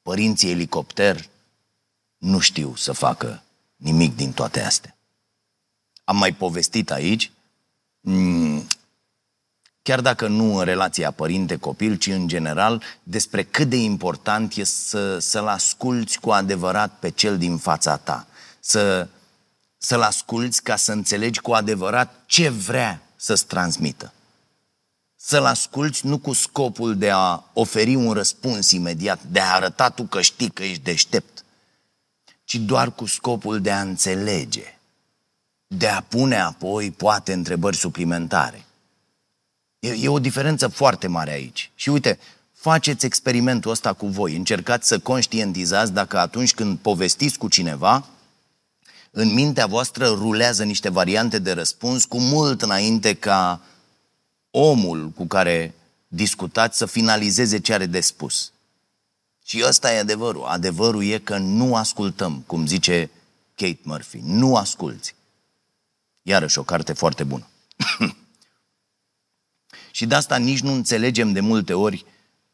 Părinții 0.01 0.49
elicopter 0.49 1.29
nu 2.17 2.39
știu 2.39 2.75
să 2.75 2.91
facă 2.91 3.42
nimic 3.83 4.15
din 4.15 4.31
toate 4.31 4.61
astea. 4.61 4.97
Am 6.03 6.17
mai 6.17 6.31
povestit 6.33 6.91
aici, 6.91 7.31
mm, 7.99 8.67
chiar 9.81 10.01
dacă 10.01 10.27
nu 10.27 10.55
în 10.55 10.63
relația 10.63 11.11
părinte-copil, 11.11 11.95
ci 11.95 12.07
în 12.07 12.27
general, 12.27 12.83
despre 13.03 13.43
cât 13.43 13.69
de 13.69 13.75
important 13.75 14.53
e 14.55 14.63
să, 14.63 15.19
să-l 15.19 15.47
asculți 15.47 16.19
cu 16.19 16.31
adevărat 16.31 16.99
pe 16.99 17.09
cel 17.09 17.37
din 17.37 17.57
fața 17.57 17.97
ta. 17.97 18.27
Să, 18.59 19.07
să-l 19.77 20.01
asculți 20.01 20.63
ca 20.63 20.75
să 20.75 20.91
înțelegi 20.91 21.39
cu 21.39 21.51
adevărat 21.51 22.23
ce 22.25 22.49
vrea 22.49 23.01
să-ți 23.15 23.45
transmită. 23.45 24.13
Să-l 25.15 25.45
asculți 25.45 26.05
nu 26.05 26.17
cu 26.17 26.33
scopul 26.33 26.97
de 26.97 27.09
a 27.09 27.43
oferi 27.53 27.95
un 27.95 28.13
răspuns 28.13 28.71
imediat, 28.71 29.23
de 29.23 29.39
a 29.39 29.53
arăta 29.53 29.89
tu 29.89 30.03
că 30.03 30.21
știi 30.21 30.49
că 30.49 30.63
ești 30.63 30.83
deștept, 30.83 31.42
ci 32.43 32.55
doar 32.55 32.91
cu 32.91 33.05
scopul 33.05 33.61
de 33.61 33.71
a 33.71 33.81
înțelege, 33.81 34.79
de 35.67 35.87
a 35.87 36.01
pune 36.01 36.39
apoi 36.39 36.91
poate 36.91 37.33
întrebări 37.33 37.77
suplimentare. 37.77 38.65
E, 39.79 39.89
e 39.91 40.07
o 40.07 40.19
diferență 40.19 40.67
foarte 40.67 41.07
mare 41.07 41.31
aici. 41.31 41.71
Și 41.75 41.89
uite, 41.89 42.19
faceți 42.53 43.05
experimentul 43.05 43.71
ăsta 43.71 43.93
cu 43.93 44.07
voi, 44.07 44.35
încercați 44.35 44.87
să 44.87 44.99
conștientizați 44.99 45.91
dacă 45.91 46.19
atunci 46.19 46.53
când 46.53 46.77
povestiți 46.77 47.37
cu 47.37 47.47
cineva, 47.47 48.05
în 49.11 49.33
mintea 49.33 49.65
voastră 49.65 50.07
rulează 50.07 50.63
niște 50.63 50.89
variante 50.89 51.39
de 51.39 51.51
răspuns 51.51 52.05
cu 52.05 52.19
mult 52.19 52.61
înainte 52.61 53.13
ca 53.13 53.61
omul 54.51 55.09
cu 55.09 55.25
care 55.25 55.73
discutați 56.07 56.77
să 56.77 56.85
finalizeze 56.85 57.59
ce 57.59 57.73
are 57.73 57.85
de 57.85 57.99
spus. 57.99 58.52
Și 59.43 59.63
ăsta 59.67 59.93
e 59.93 59.99
adevărul. 59.99 60.43
Adevărul 60.43 61.03
e 61.03 61.17
că 61.17 61.37
nu 61.37 61.75
ascultăm, 61.75 62.43
cum 62.47 62.65
zice 62.65 63.09
Kate 63.55 63.79
Murphy. 63.83 64.19
Nu 64.23 64.55
asculți. 64.55 65.15
Iarăși 66.21 66.59
o 66.59 66.63
carte 66.63 66.93
foarte 66.93 67.23
bună. 67.23 67.47
și 69.91 70.05
de 70.05 70.15
asta 70.15 70.37
nici 70.37 70.61
nu 70.61 70.71
înțelegem 70.71 71.31
de 71.31 71.39
multe 71.39 71.73
ori 71.73 72.05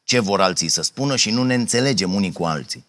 ce 0.03 0.19
vor 0.19 0.41
alții 0.41 0.67
să 0.67 0.81
spună 0.81 1.15
și 1.15 1.31
nu 1.31 1.43
ne 1.43 1.53
înțelegem 1.53 2.13
unii 2.13 2.31
cu 2.31 2.46
alții. 2.46 2.86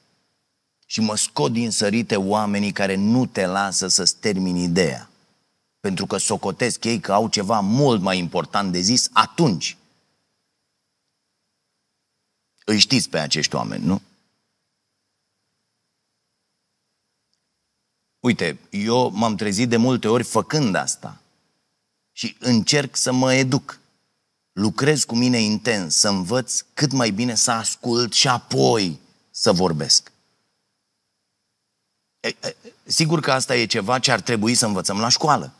Și 0.87 1.01
mă 1.01 1.17
scot 1.17 1.53
din 1.53 1.71
sărite 1.71 2.17
oamenii 2.17 2.73
care 2.73 2.95
nu 2.95 3.27
te 3.27 3.47
lasă 3.47 3.89
să-ți 3.89 4.17
termini 4.17 4.63
ideea 4.63 5.11
pentru 5.81 6.07
că 6.07 6.17
socotesc 6.17 6.85
ei 6.85 7.01
că 7.01 7.13
au 7.13 7.29
ceva 7.29 7.61
mult 7.61 8.01
mai 8.01 8.19
important 8.19 8.73
de 8.73 8.81
zis 8.81 9.09
atunci. 9.13 9.77
Îi 12.71 12.79
știți 12.79 13.09
pe 13.09 13.19
acești 13.19 13.55
oameni, 13.55 13.85
nu? 13.85 14.03
Uite, 18.21 18.59
eu 18.71 19.11
m-am 19.11 19.35
trezit 19.35 19.69
de 19.69 19.77
multe 19.77 20.09
ori 20.09 20.23
făcând 20.23 20.75
asta 20.75 21.21
și 22.13 22.37
încerc 22.39 22.97
să 22.97 23.13
mă 23.13 23.35
educ. 23.35 23.81
Lucrez 24.53 25.05
cu 25.05 25.15
mine 25.15 25.39
intens, 25.39 25.97
să 25.97 26.09
învăț 26.09 26.65
cât 26.75 26.93
mai 26.93 27.11
bine 27.11 27.35
să 27.35 27.51
ascult 27.51 28.13
și 28.13 28.29
apoi 28.29 29.01
să 29.31 29.53
vorbesc. 29.53 30.13
E, 32.21 32.29
e, 32.29 32.57
sigur 32.85 33.21
că 33.21 33.33
asta 33.33 33.57
e 33.57 33.67
ceva 33.67 33.99
ce 33.99 34.13
ar 34.13 34.21
trebui 34.21 34.55
să 34.55 34.67
învățăm 34.67 35.01
la 35.01 35.09
școală. 35.09 35.53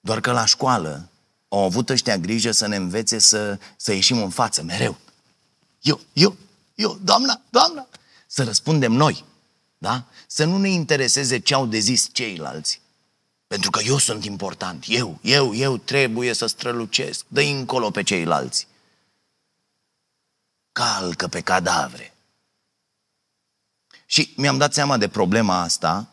Doar 0.00 0.20
că 0.20 0.32
la 0.32 0.44
școală 0.44 1.08
au 1.48 1.64
avut 1.64 1.88
ăștia 1.88 2.18
grijă 2.18 2.50
să 2.50 2.66
ne 2.66 2.76
învețe 2.76 3.18
să, 3.18 3.58
să 3.76 3.92
ieșim 3.92 4.22
în 4.22 4.30
față 4.30 4.62
mereu. 4.62 4.98
Eu, 5.82 6.00
eu, 6.12 6.36
eu, 6.74 6.98
doamna, 7.02 7.40
doamna, 7.50 7.88
să 8.26 8.44
răspundem 8.44 8.92
noi, 8.92 9.24
da? 9.78 10.04
Să 10.26 10.44
nu 10.44 10.58
ne 10.58 10.68
intereseze 10.68 11.38
ce 11.38 11.54
au 11.54 11.66
de 11.66 11.78
zis 11.78 12.08
ceilalți. 12.12 12.80
Pentru 13.46 13.70
că 13.70 13.80
eu 13.82 13.98
sunt 13.98 14.24
important, 14.24 14.84
eu, 14.88 15.18
eu, 15.22 15.54
eu 15.54 15.76
trebuie 15.76 16.32
să 16.32 16.46
strălucesc, 16.46 17.24
dă 17.28 17.40
încolo 17.40 17.90
pe 17.90 18.02
ceilalți. 18.02 18.66
Calcă 20.72 21.28
pe 21.28 21.40
cadavre. 21.40 22.14
Și 24.06 24.32
mi-am 24.36 24.58
dat 24.58 24.74
seama 24.74 24.96
de 24.96 25.08
problema 25.08 25.60
asta 25.60 26.08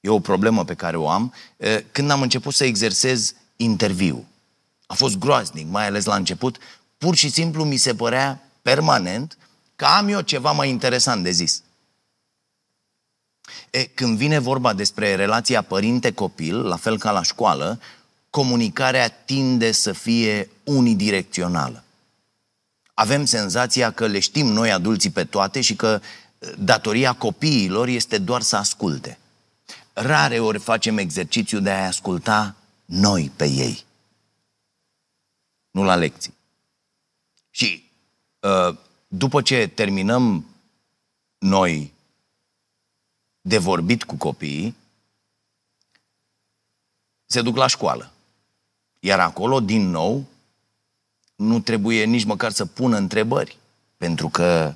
e 0.00 0.08
o 0.08 0.20
problemă 0.20 0.64
pe 0.64 0.74
care 0.74 0.96
o 0.96 1.08
am, 1.08 1.34
când 1.92 2.10
am 2.10 2.22
început 2.22 2.54
să 2.54 2.64
exersez 2.64 3.34
interviu. 3.56 4.26
A 4.86 4.94
fost 4.94 5.16
groaznic, 5.16 5.66
mai 5.66 5.86
ales 5.86 6.04
la 6.04 6.14
început. 6.14 6.58
Pur 6.98 7.14
și 7.14 7.28
simplu 7.28 7.64
mi 7.64 7.76
se 7.76 7.94
părea 7.94 8.50
permanent 8.64 9.38
că 9.76 9.84
am 9.84 10.08
eu 10.08 10.20
ceva 10.20 10.52
mai 10.52 10.68
interesant 10.68 11.22
de 11.22 11.30
zis. 11.30 11.62
E, 13.70 13.84
când 13.84 14.16
vine 14.16 14.38
vorba 14.38 14.72
despre 14.72 15.14
relația 15.14 15.62
părinte-copil, 15.62 16.62
la 16.62 16.76
fel 16.76 16.98
ca 16.98 17.10
la 17.10 17.22
școală, 17.22 17.80
comunicarea 18.30 19.08
tinde 19.08 19.72
să 19.72 19.92
fie 19.92 20.50
unidirecțională. 20.64 21.84
Avem 22.94 23.24
senzația 23.24 23.90
că 23.90 24.06
le 24.06 24.18
știm 24.18 24.46
noi 24.46 24.72
adulții 24.72 25.10
pe 25.10 25.24
toate 25.24 25.60
și 25.60 25.76
că 25.76 26.00
datoria 26.58 27.12
copiilor 27.12 27.88
este 27.88 28.18
doar 28.18 28.42
să 28.42 28.56
asculte 28.56 29.18
rare 29.94 30.40
ori 30.40 30.58
facem 30.58 30.98
exercițiul 30.98 31.62
de 31.62 31.70
a 31.70 31.86
asculta 31.86 32.56
noi 32.84 33.32
pe 33.36 33.44
ei. 33.44 33.84
Nu 35.70 35.82
la 35.82 35.94
lecții. 35.94 36.34
Și 37.50 37.64
uh, 37.64 37.83
după 39.08 39.42
ce 39.42 39.66
terminăm 39.66 40.46
noi 41.38 41.92
de 43.40 43.58
vorbit 43.58 44.04
cu 44.04 44.16
copiii, 44.16 44.76
se 47.26 47.42
duc 47.42 47.56
la 47.56 47.66
școală. 47.66 48.12
Iar 49.00 49.20
acolo, 49.20 49.60
din 49.60 49.90
nou, 49.90 50.26
nu 51.36 51.60
trebuie 51.60 52.04
nici 52.04 52.24
măcar 52.24 52.52
să 52.52 52.66
pună 52.66 52.96
întrebări, 52.96 53.58
pentru 53.96 54.28
că 54.28 54.74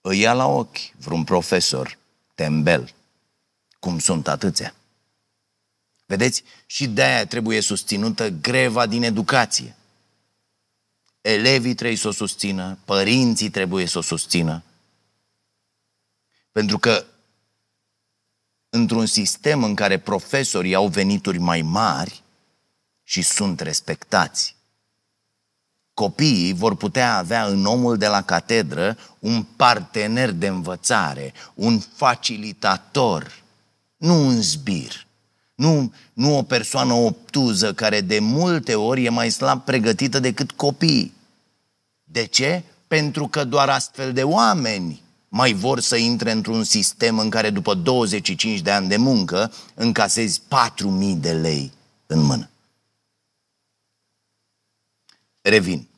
îi 0.00 0.18
ia 0.18 0.32
la 0.32 0.46
ochi 0.46 0.96
vreun 0.98 1.24
profesor 1.24 1.98
tembel, 2.34 2.94
cum 3.78 3.98
sunt 3.98 4.28
atâția. 4.28 4.74
Vedeți? 6.06 6.42
Și 6.66 6.88
de-aia 6.88 7.26
trebuie 7.26 7.60
susținută 7.60 8.28
greva 8.28 8.86
din 8.86 9.02
educație. 9.02 9.76
Elevii 11.22 11.74
trebuie 11.74 11.98
să 11.98 12.08
o 12.08 12.12
susțină, 12.12 12.78
părinții 12.84 13.50
trebuie 13.50 13.86
să 13.86 13.98
o 13.98 14.00
susțină. 14.00 14.62
Pentru 16.52 16.78
că 16.78 17.04
într-un 18.68 19.06
sistem 19.06 19.64
în 19.64 19.74
care 19.74 19.98
profesorii 19.98 20.74
au 20.74 20.88
venituri 20.88 21.38
mai 21.38 21.62
mari 21.62 22.22
și 23.02 23.22
sunt 23.22 23.60
respectați, 23.60 24.56
copiii 25.94 26.52
vor 26.52 26.76
putea 26.76 27.16
avea 27.16 27.46
în 27.46 27.66
omul 27.66 27.96
de 27.96 28.06
la 28.06 28.22
catedră 28.22 28.98
un 29.18 29.42
partener 29.42 30.30
de 30.30 30.46
învățare, 30.46 31.32
un 31.54 31.78
facilitator, 31.78 33.42
nu 33.96 34.26
un 34.26 34.40
zbir, 34.40 35.06
nu, 35.54 35.92
nu 36.12 36.36
o 36.38 36.42
persoană 36.42 36.92
obtuză 36.92 37.74
care 37.74 38.00
de 38.00 38.18
multe 38.18 38.74
ori 38.74 39.04
e 39.04 39.08
mai 39.08 39.30
slab 39.30 39.64
pregătită 39.64 40.18
decât 40.18 40.52
copiii. 40.52 41.12
De 42.04 42.26
ce? 42.26 42.62
Pentru 42.86 43.28
că 43.28 43.44
doar 43.44 43.68
astfel 43.68 44.12
de 44.12 44.22
oameni 44.22 45.02
mai 45.28 45.52
vor 45.52 45.80
să 45.80 45.96
intre 45.96 46.30
într-un 46.30 46.64
sistem 46.64 47.18
în 47.18 47.30
care 47.30 47.50
după 47.50 47.74
25 47.74 48.60
de 48.60 48.70
ani 48.70 48.88
de 48.88 48.96
muncă 48.96 49.52
încasezi 49.74 50.40
4.000 50.40 50.44
de 51.16 51.32
lei 51.32 51.72
în 52.06 52.20
mână. 52.20 52.50
Revin. 55.40 55.88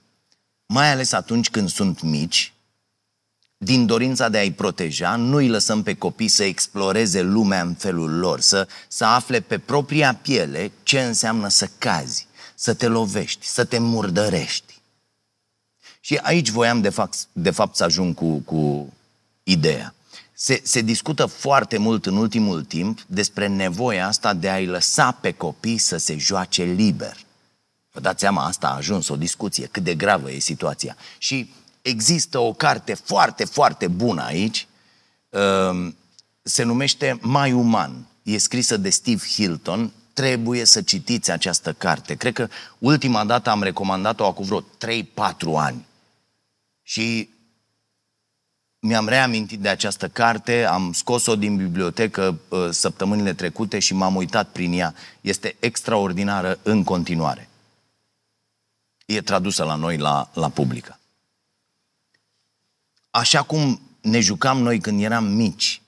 Mai 0.67 0.90
ales 0.90 1.12
atunci 1.12 1.51
când 1.51 1.69
sunt 1.69 2.03
mici, 2.03 2.54
din 3.57 3.87
dorința 3.87 4.29
de 4.29 4.38
a-i 4.38 4.53
proteja, 4.53 5.17
nu 5.17 5.37
îi 5.37 5.49
lăsăm 5.49 5.83
pe 5.83 5.95
copii 5.95 6.29
să 6.29 6.45
exploreze 6.45 7.23
lumea 7.23 7.61
în 7.62 7.75
felul 7.75 8.19
lor, 8.19 8.40
să, 8.40 8.69
să 8.88 9.05
afle 9.05 9.40
pe 9.40 9.59
propria 9.59 10.14
piele 10.14 10.73
ce 10.83 11.01
înseamnă 11.01 11.49
să 11.49 11.69
cazi, 11.79 12.27
să 12.55 12.75
te 12.75 12.87
lovești, 12.87 13.47
să 13.47 13.64
te 13.64 13.79
murdărești. 13.79 14.75
Și 16.01 16.17
aici 16.23 16.51
voiam 16.51 16.81
de 16.81 16.88
fapt, 16.88 17.27
de 17.33 17.51
fapt 17.51 17.77
să 17.77 17.85
ajung 17.85 18.14
cu, 18.14 18.38
cu 18.38 18.93
ideea. 19.43 19.95
Se, 20.33 20.61
se 20.64 20.81
discută 20.81 21.27
foarte 21.27 21.79
mult 21.79 22.07
în 22.07 22.17
ultimul 22.17 22.64
timp 22.64 23.01
despre 23.07 23.47
nevoia 23.47 24.07
asta 24.07 24.35
de 24.35 24.51
a-i 24.51 24.67
lăsa 24.67 25.11
pe 25.11 25.33
copii 25.33 25.79
să 25.79 25.97
se 25.97 26.17
joace 26.19 26.62
liber. 26.62 27.17
Vă 27.90 28.01
dați 28.01 28.21
seama, 28.21 28.45
asta 28.45 28.67
a 28.67 28.77
ajuns 28.77 29.09
o 29.09 29.17
discuție, 29.17 29.67
cât 29.67 29.83
de 29.83 29.95
gravă 29.95 30.31
e 30.31 30.38
situația. 30.38 30.97
Și 31.19 31.53
există 31.85 32.38
o 32.38 32.53
carte 32.53 32.94
foarte, 32.94 33.44
foarte 33.44 33.88
bună 33.88 34.23
aici, 34.23 34.66
um, 35.29 35.97
se 36.42 36.62
numește 36.62 37.18
Mai 37.20 37.53
Uman, 37.53 38.07
e 38.23 38.38
scrisă 38.38 38.77
de 38.77 38.90
Steve 38.90 39.27
Hilton, 39.27 39.92
trebuie 40.12 40.64
să 40.64 40.83
citiți 40.83 41.31
această 41.31 41.73
carte. 41.73 42.14
Cred 42.14 42.33
că 42.33 42.49
ultima 42.79 43.25
dată 43.25 43.51
am 43.51 43.62
recomandat-o 43.62 44.27
acum 44.27 44.44
vreo 44.44 44.61
3-4 44.61 44.64
ani. 45.57 45.87
Și 46.83 47.29
mi-am 48.79 49.09
reamintit 49.09 49.61
de 49.61 49.68
această 49.68 50.09
carte, 50.09 50.64
am 50.64 50.92
scos-o 50.92 51.37
din 51.37 51.57
bibliotecă 51.57 52.38
uh, 52.49 52.68
săptămânile 52.70 53.33
trecute 53.33 53.79
și 53.79 53.94
m-am 53.94 54.16
uitat 54.16 54.49
prin 54.49 54.73
ea. 54.73 54.94
Este 55.20 55.57
extraordinară 55.61 56.59
în 56.62 56.85
continuare. 56.85 57.49
E 59.07 59.20
tradusă 59.20 59.64
la 59.64 59.75
noi, 59.75 59.97
la, 59.97 60.31
la 60.35 60.49
publică. 60.49 60.99
Așa 63.16 63.42
cum 63.42 63.81
ne 64.00 64.20
jucam 64.20 64.59
noi 64.59 64.81
când 64.81 65.03
eram 65.03 65.24
mici, 65.24 65.83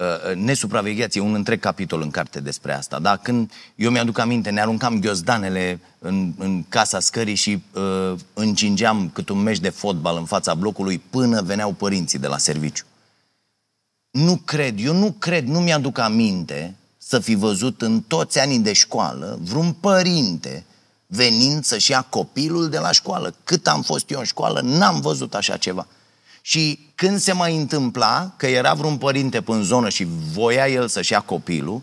Uh, 0.00 0.06
uh, 0.30 0.36
nesupravegheați, 0.36 1.18
e 1.18 1.20
un 1.20 1.34
întreg 1.34 1.60
capitol 1.60 2.00
în 2.02 2.10
carte 2.10 2.40
despre 2.40 2.72
asta, 2.72 2.98
da? 2.98 3.16
Când 3.16 3.50
eu 3.74 3.90
mi-aduc 3.90 4.18
aminte, 4.18 4.50
ne 4.50 4.60
aruncam 4.60 5.00
ghiozdanele 5.00 5.80
în, 5.98 6.32
în 6.38 6.64
casa 6.68 7.00
scării 7.00 7.34
și 7.34 7.62
uh, 7.72 8.14
încingeam 8.34 9.10
cât 9.12 9.28
un 9.28 9.38
meci 9.38 9.58
de 9.58 9.68
fotbal 9.68 10.16
în 10.16 10.24
fața 10.24 10.54
blocului 10.54 10.98
până 10.98 11.42
veneau 11.42 11.72
părinții 11.72 12.18
de 12.18 12.26
la 12.26 12.38
serviciu. 12.38 12.84
Nu 14.10 14.36
cred, 14.36 14.84
eu 14.84 14.94
nu 14.94 15.14
cred, 15.18 15.46
nu 15.46 15.60
mi-aduc 15.60 15.98
aminte 15.98 16.74
să 16.98 17.18
fi 17.18 17.34
văzut 17.34 17.82
în 17.82 18.00
toți 18.00 18.38
anii 18.38 18.58
de 18.58 18.72
școală 18.72 19.38
vreun 19.42 19.72
părinte 19.72 20.64
venind 21.12 21.64
să-și 21.64 21.90
ia 21.90 22.02
copilul 22.02 22.68
de 22.68 22.78
la 22.78 22.92
școală. 22.92 23.34
Cât 23.44 23.66
am 23.66 23.82
fost 23.82 24.10
eu 24.10 24.18
în 24.18 24.24
școală, 24.24 24.60
n-am 24.60 25.00
văzut 25.00 25.34
așa 25.34 25.56
ceva. 25.56 25.86
Și 26.40 26.88
când 26.94 27.18
se 27.18 27.32
mai 27.32 27.56
întâmpla 27.56 28.32
că 28.36 28.46
era 28.46 28.74
vreun 28.74 28.96
părinte 28.96 29.40
pe 29.40 29.52
în 29.52 29.62
zonă 29.62 29.88
și 29.88 30.06
voia 30.32 30.68
el 30.68 30.88
să-și 30.88 31.12
ia 31.12 31.20
copilul, 31.20 31.82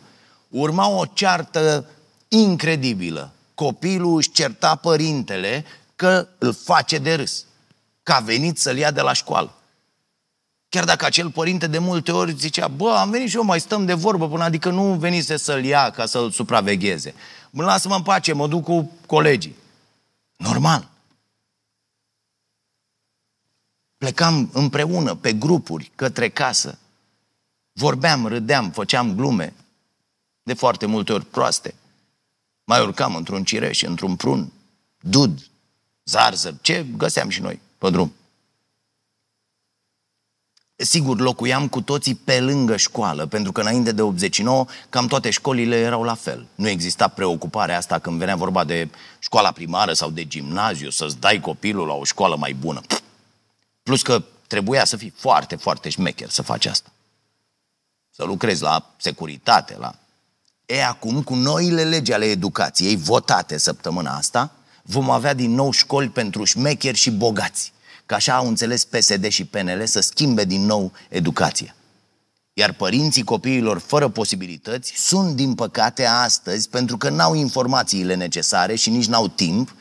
urma 0.49 0.89
o 0.89 1.05
ceartă 1.05 1.85
incredibilă. 2.27 3.31
Copilul 3.53 4.17
își 4.17 4.31
certa 4.31 4.75
părintele 4.75 5.65
că 5.95 6.27
îl 6.37 6.53
face 6.63 6.97
de 6.97 7.13
râs, 7.13 7.45
că 8.03 8.11
a 8.11 8.19
venit 8.19 8.59
să-l 8.59 8.77
ia 8.77 8.91
de 8.91 9.01
la 9.01 9.13
școală. 9.13 9.51
Chiar 10.69 10.83
dacă 10.83 11.05
acel 11.05 11.29
părinte 11.29 11.67
de 11.67 11.77
multe 11.77 12.11
ori 12.11 12.35
zicea, 12.37 12.67
bă, 12.67 12.95
am 12.99 13.09
venit 13.09 13.29
și 13.29 13.35
eu, 13.35 13.43
mai 13.43 13.59
stăm 13.59 13.85
de 13.85 13.93
vorbă 13.93 14.29
până, 14.29 14.43
adică 14.43 14.69
nu 14.69 14.93
venise 14.93 15.37
să-l 15.37 15.63
ia 15.63 15.89
ca 15.89 16.05
să-l 16.05 16.31
supravegheze. 16.31 17.13
Mă 17.57 17.63
lasă-mă 17.63 17.95
în 17.95 18.03
pace, 18.03 18.33
mă 18.33 18.47
duc 18.47 18.63
cu 18.63 18.91
colegii. 19.05 19.55
Normal. 20.35 20.89
Plecam 23.97 24.49
împreună, 24.53 25.15
pe 25.15 25.33
grupuri, 25.33 25.91
către 25.95 26.29
casă. 26.29 26.77
Vorbeam, 27.71 28.25
râdeam, 28.25 28.71
făceam 28.71 29.15
glume, 29.15 29.53
de 30.43 30.53
foarte 30.53 30.85
multe 30.85 31.13
ori 31.13 31.25
proaste. 31.25 31.75
Mai 32.63 32.81
urcam 32.81 33.15
într-un 33.15 33.43
cireș, 33.43 33.81
într-un 33.81 34.15
prun, 34.15 34.51
dud, 34.99 35.49
zarzăr, 36.03 36.53
ce 36.61 36.85
găseam 36.97 37.29
și 37.29 37.41
noi 37.41 37.59
pe 37.77 37.89
drum. 37.89 38.13
Sigur, 40.79 41.19
locuiam 41.19 41.67
cu 41.67 41.81
toții 41.81 42.15
pe 42.15 42.39
lângă 42.39 42.77
școală, 42.77 43.25
pentru 43.25 43.51
că 43.51 43.61
înainte 43.61 43.91
de 43.91 44.01
89, 44.01 44.65
cam 44.89 45.07
toate 45.07 45.29
școlile 45.29 45.75
erau 45.75 46.03
la 46.03 46.13
fel. 46.13 46.47
Nu 46.55 46.67
exista 46.67 47.07
preocuparea 47.07 47.77
asta 47.77 47.99
când 47.99 48.17
venea 48.17 48.35
vorba 48.35 48.63
de 48.63 48.89
școala 49.19 49.51
primară 49.51 49.93
sau 49.93 50.09
de 50.09 50.25
gimnaziu, 50.25 50.89
să-ți 50.89 51.19
dai 51.19 51.39
copilul 51.39 51.87
la 51.87 51.93
o 51.93 52.03
școală 52.03 52.35
mai 52.35 52.53
bună. 52.53 52.81
Pff, 52.87 53.01
Plus 53.87 54.01
că 54.01 54.23
trebuia 54.47 54.85
să 54.85 54.97
fii 54.97 55.13
foarte, 55.15 55.55
foarte 55.55 55.89
șmecher 55.89 56.29
să 56.29 56.41
faci 56.41 56.65
asta. 56.65 56.89
Să 58.11 58.23
lucrezi 58.23 58.61
la 58.61 58.93
securitate, 58.97 59.75
la... 59.79 59.95
E 60.65 60.85
acum, 60.85 61.23
cu 61.23 61.35
noile 61.35 61.83
legi 61.83 62.13
ale 62.13 62.25
educației 62.25 62.95
votate 62.95 63.57
săptămâna 63.57 64.15
asta, 64.15 64.51
vom 64.83 65.09
avea 65.09 65.33
din 65.33 65.51
nou 65.51 65.71
școli 65.71 66.09
pentru 66.09 66.43
șmecheri 66.43 66.97
și 66.97 67.11
bogați. 67.11 67.73
Că 68.07 68.15
așa 68.15 68.35
au 68.35 68.47
înțeles 68.47 68.85
PSD 68.85 69.27
și 69.27 69.45
PNL 69.45 69.85
să 69.85 69.99
schimbe 69.99 70.43
din 70.43 70.65
nou 70.65 70.91
educația. 71.09 71.75
Iar 72.53 72.73
părinții 72.73 73.23
copiilor 73.23 73.79
fără 73.79 74.09
posibilități 74.09 74.93
sunt, 74.95 75.35
din 75.35 75.55
păcate, 75.55 76.05
astăzi, 76.05 76.69
pentru 76.69 76.97
că 76.97 77.09
n-au 77.09 77.33
informațiile 77.33 78.13
necesare 78.13 78.75
și 78.75 78.89
nici 78.89 79.05
n-au 79.05 79.27
timp, 79.27 79.75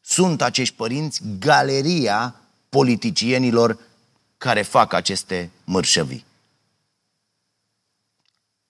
sunt 0.00 0.42
acești 0.42 0.74
părinți 0.74 1.20
galeria 1.38 2.34
politicienilor 2.68 3.78
care 4.38 4.62
fac 4.62 4.92
aceste 4.92 5.50
mărșăvii. 5.64 6.24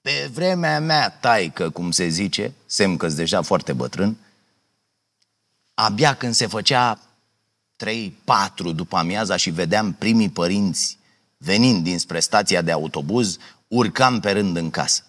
Pe 0.01 0.31
vremea 0.33 0.81
mea 0.81 1.11
taică, 1.11 1.71
cum 1.71 1.91
se 1.91 2.09
zice, 2.09 2.53
semn 2.67 2.97
că 2.97 3.09
deja 3.09 3.43
foarte 3.43 3.73
bătrân, 3.73 4.17
abia 5.75 6.15
când 6.15 6.35
se 6.35 6.47
făcea 6.47 7.08
3-4 7.85 8.75
după 8.75 8.97
amiaza 8.97 9.37
și 9.37 9.51
vedeam 9.51 9.93
primii 9.93 10.29
părinți 10.29 10.99
venind 11.39 11.85
dinspre 11.85 12.21
stația 12.21 12.63
de 12.63 12.73
autobuz, 12.73 13.37
urcam 13.69 14.21
pe 14.21 14.31
rând 14.31 14.57
în 14.57 14.71
casă. 14.71 15.03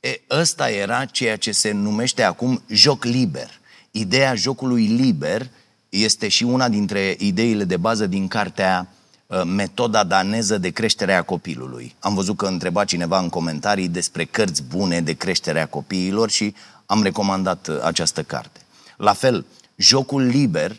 E, 0.00 0.20
ăsta 0.30 0.70
era 0.70 1.04
ceea 1.04 1.36
ce 1.36 1.52
se 1.52 1.70
numește 1.70 2.22
acum 2.22 2.62
joc 2.68 3.04
liber. 3.04 3.60
Ideea 3.90 4.34
jocului 4.34 4.86
liber 4.86 5.50
este 5.88 6.28
și 6.28 6.44
una 6.44 6.68
dintre 6.68 7.16
ideile 7.18 7.64
de 7.64 7.76
bază 7.76 8.06
din 8.06 8.28
cartea 8.28 8.88
uh, 9.26 9.42
Metoda 9.44 10.04
daneză 10.04 10.58
de 10.58 10.70
creștere 10.70 11.14
a 11.14 11.22
copilului. 11.22 11.94
Am 11.98 12.14
văzut 12.14 12.36
că 12.36 12.46
întreba 12.46 12.84
cineva 12.84 13.18
în 13.18 13.28
comentarii 13.28 13.88
despre 13.88 14.24
cărți 14.24 14.62
bune 14.62 15.00
de 15.00 15.12
creștere 15.12 15.60
a 15.60 15.66
copiilor 15.66 16.30
și 16.30 16.54
am 16.86 17.02
recomandat 17.02 17.66
uh, 17.66 17.80
această 17.82 18.22
carte. 18.22 18.60
La 18.96 19.12
fel, 19.12 19.46
jocul 19.80 20.22
liber 20.22 20.76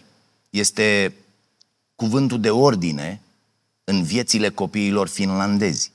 este 0.50 1.16
cuvântul 1.96 2.40
de 2.40 2.50
ordine 2.50 3.22
în 3.84 4.04
viețile 4.04 4.50
copiilor 4.50 5.08
finlandezi. 5.08 5.92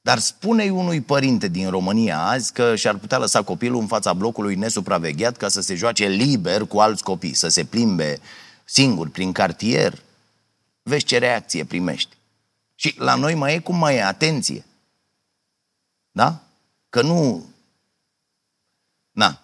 Dar 0.00 0.18
spune-i 0.18 0.70
unui 0.70 1.00
părinte 1.00 1.48
din 1.48 1.70
România 1.70 2.18
azi 2.18 2.52
că 2.52 2.76
și-ar 2.76 2.96
putea 2.96 3.18
lăsa 3.18 3.42
copilul 3.42 3.80
în 3.80 3.86
fața 3.86 4.12
blocului 4.12 4.54
nesupravegheat 4.54 5.36
ca 5.36 5.48
să 5.48 5.60
se 5.60 5.74
joace 5.74 6.06
liber 6.06 6.66
cu 6.66 6.78
alți 6.78 7.02
copii, 7.02 7.34
să 7.34 7.48
se 7.48 7.64
plimbe 7.64 8.20
singur 8.64 9.08
prin 9.08 9.32
cartier. 9.32 10.02
Vezi 10.82 11.04
ce 11.04 11.18
reacție 11.18 11.64
primești. 11.64 12.16
Și 12.74 12.94
la 12.98 13.14
noi 13.14 13.34
mai 13.34 13.54
e 13.54 13.58
cum 13.58 13.76
mai 13.76 13.96
e, 13.96 14.02
atenție. 14.02 14.64
Da? 16.10 16.42
Că 16.88 17.02
nu... 17.02 17.44
Na, 19.10 19.43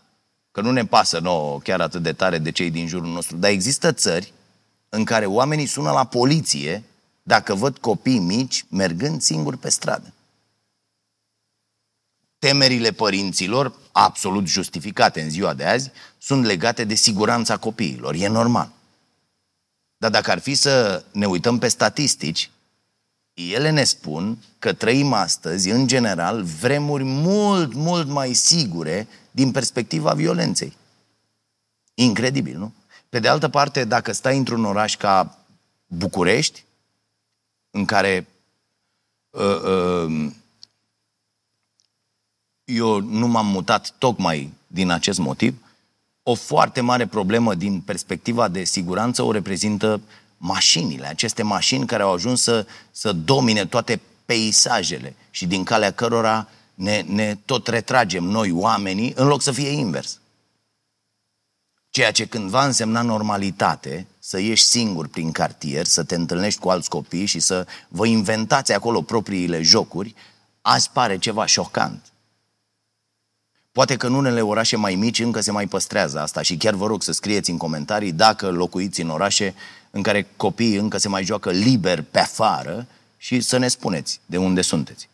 că 0.51 0.61
nu 0.61 0.71
ne 0.71 0.87
pasă 0.87 1.19
nouă 1.19 1.59
chiar 1.59 1.81
atât 1.81 2.03
de 2.03 2.13
tare 2.13 2.39
de 2.39 2.51
cei 2.51 2.71
din 2.71 2.87
jurul 2.87 3.13
nostru. 3.13 3.37
Dar 3.37 3.51
există 3.51 3.93
țări 3.93 4.33
în 4.89 5.05
care 5.05 5.27
oamenii 5.27 5.67
sună 5.67 5.91
la 5.91 6.05
poliție 6.05 6.85
dacă 7.23 7.55
văd 7.55 7.79
copii 7.79 8.19
mici 8.19 8.65
mergând 8.69 9.23
singuri 9.23 9.57
pe 9.57 9.71
stradă 9.71 10.13
temerile 12.41 12.93
părinților, 12.93 13.75
absolut 13.93 14.47
justificate 14.47 15.21
în 15.21 15.31
ziua 15.31 15.55
de 15.55 15.65
azi, 15.65 15.91
sunt 16.19 16.45
legate 16.45 16.85
de 16.85 16.95
siguranța 16.95 17.57
copiilor. 17.57 18.15
E 18.15 18.29
normal. 18.29 18.71
Dar 19.97 20.11
dacă 20.11 20.31
ar 20.31 20.39
fi 20.39 20.55
să 20.55 21.05
ne 21.13 21.27
uităm 21.27 21.59
pe 21.59 21.69
statistici, 21.69 22.51
ele 23.35 23.71
ne 23.71 23.85
spun 23.85 24.39
că 24.59 24.73
trăim 24.73 25.13
astăzi, 25.13 25.71
în 25.71 25.87
general, 25.87 26.43
vremuri 26.43 27.05
mult, 27.05 27.75
mult 27.75 28.09
mai 28.09 28.33
sigure 28.33 29.09
din 29.31 29.51
perspectiva 29.51 30.13
violenței. 30.13 30.77
Incredibil, 31.95 32.59
nu? 32.59 32.73
Pe 33.09 33.19
de 33.19 33.29
altă 33.29 33.49
parte, 33.49 33.85
dacă 33.85 34.13
stai 34.13 34.37
într-un 34.37 34.65
oraș 34.65 34.97
ca 34.97 35.39
București, 35.87 36.65
în 37.71 37.85
care 37.85 38.27
uh, 39.31 39.63
uh, 39.63 40.31
eu 42.65 43.01
nu 43.01 43.27
m-am 43.27 43.47
mutat 43.47 43.95
tocmai 43.99 44.53
din 44.67 44.91
acest 44.91 45.19
motiv, 45.19 45.65
o 46.23 46.35
foarte 46.35 46.81
mare 46.81 47.07
problemă 47.07 47.55
din 47.55 47.81
perspectiva 47.81 48.49
de 48.49 48.65
siguranță 48.65 49.23
o 49.23 49.33
reprezintă 49.33 50.01
mașinile, 50.43 51.07
aceste 51.07 51.43
mașini 51.43 51.87
care 51.87 52.03
au 52.03 52.13
ajuns 52.13 52.43
să, 52.43 52.67
să 52.91 53.13
domine 53.13 53.67
toate 53.67 54.01
peisajele 54.25 55.15
și 55.31 55.47
din 55.47 55.65
calea 55.65 55.93
cărora 55.93 56.49
ne, 56.75 57.05
ne 57.07 57.37
tot 57.45 57.67
retragem 57.67 58.25
noi, 58.25 58.51
oamenii, 58.51 59.13
în 59.17 59.27
loc 59.27 59.43
să 59.43 59.53
fie 59.53 59.69
invers. 59.69 60.19
Ceea 61.91 62.11
ce 62.11 62.27
cândva 62.27 62.65
însemna 62.65 63.03
normalitate, 63.03 64.07
să 64.19 64.41
ieși 64.41 64.65
singur 64.65 65.09
prin 65.09 65.33
cartier, 65.33 65.87
să 65.87 66.03
te 66.03 66.15
întâlnești 66.15 66.61
cu 66.61 66.71
alți 66.71 66.89
copii 66.89 67.27
și 67.27 67.41
să 67.41 67.67
vă 67.89 68.07
inventați 68.07 68.73
acolo 68.73 69.03
propriile 69.03 69.63
jocuri, 69.63 70.15
azi 70.61 70.91
pare 70.91 71.19
ceva 71.19 71.47
șocant. 71.47 72.13
Poate 73.73 73.97
că 73.97 74.07
în 74.07 74.15
unele 74.15 74.41
orașe 74.41 74.77
mai 74.77 74.95
mici 74.95 75.19
încă 75.19 75.41
se 75.41 75.51
mai 75.51 75.67
păstrează 75.67 76.21
asta 76.21 76.43
și 76.43 76.57
chiar 76.57 76.75
vă 76.75 76.87
rog 76.87 77.03
să 77.03 77.13
scrieți 77.13 77.51
în 77.51 77.57
comentarii 77.57 78.13
dacă 78.13 78.51
locuiți 78.51 79.01
în 79.01 79.11
orașe 79.11 79.55
în 79.91 80.03
care 80.03 80.27
copiii 80.37 80.77
încă 80.77 80.99
se 80.99 81.09
mai 81.09 81.25
joacă 81.25 81.51
liber 81.51 82.03
pe 82.03 82.19
afară 82.19 82.87
și 83.17 83.41
să 83.41 83.57
ne 83.57 83.69
spuneți 83.69 84.21
de 84.27 84.37
unde 84.37 84.61
sunteți. 84.61 85.09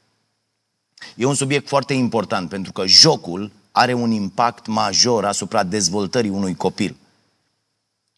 E 1.15 1.25
un 1.25 1.35
subiect 1.35 1.69
foarte 1.69 1.95
important 1.95 2.49
pentru 2.49 2.73
că 2.73 2.87
jocul 2.87 3.53
are 3.73 3.93
un 3.93 4.11
impact 4.11 4.67
major 4.67 5.25
asupra 5.25 5.63
dezvoltării 5.63 6.31
unui 6.31 6.55
copil. 6.55 6.97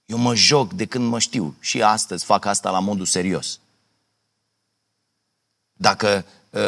Eu 0.07 0.19
mă 0.19 0.35
joc 0.35 0.73
de 0.73 0.85
când 0.85 1.09
mă 1.09 1.19
știu 1.19 1.57
și 1.61 1.83
astăzi 1.83 2.25
fac 2.25 2.45
asta 2.45 2.71
la 2.71 2.79
modul 2.79 3.07
serios. 3.07 3.61
Dacă 5.73 6.25
uh, 6.51 6.61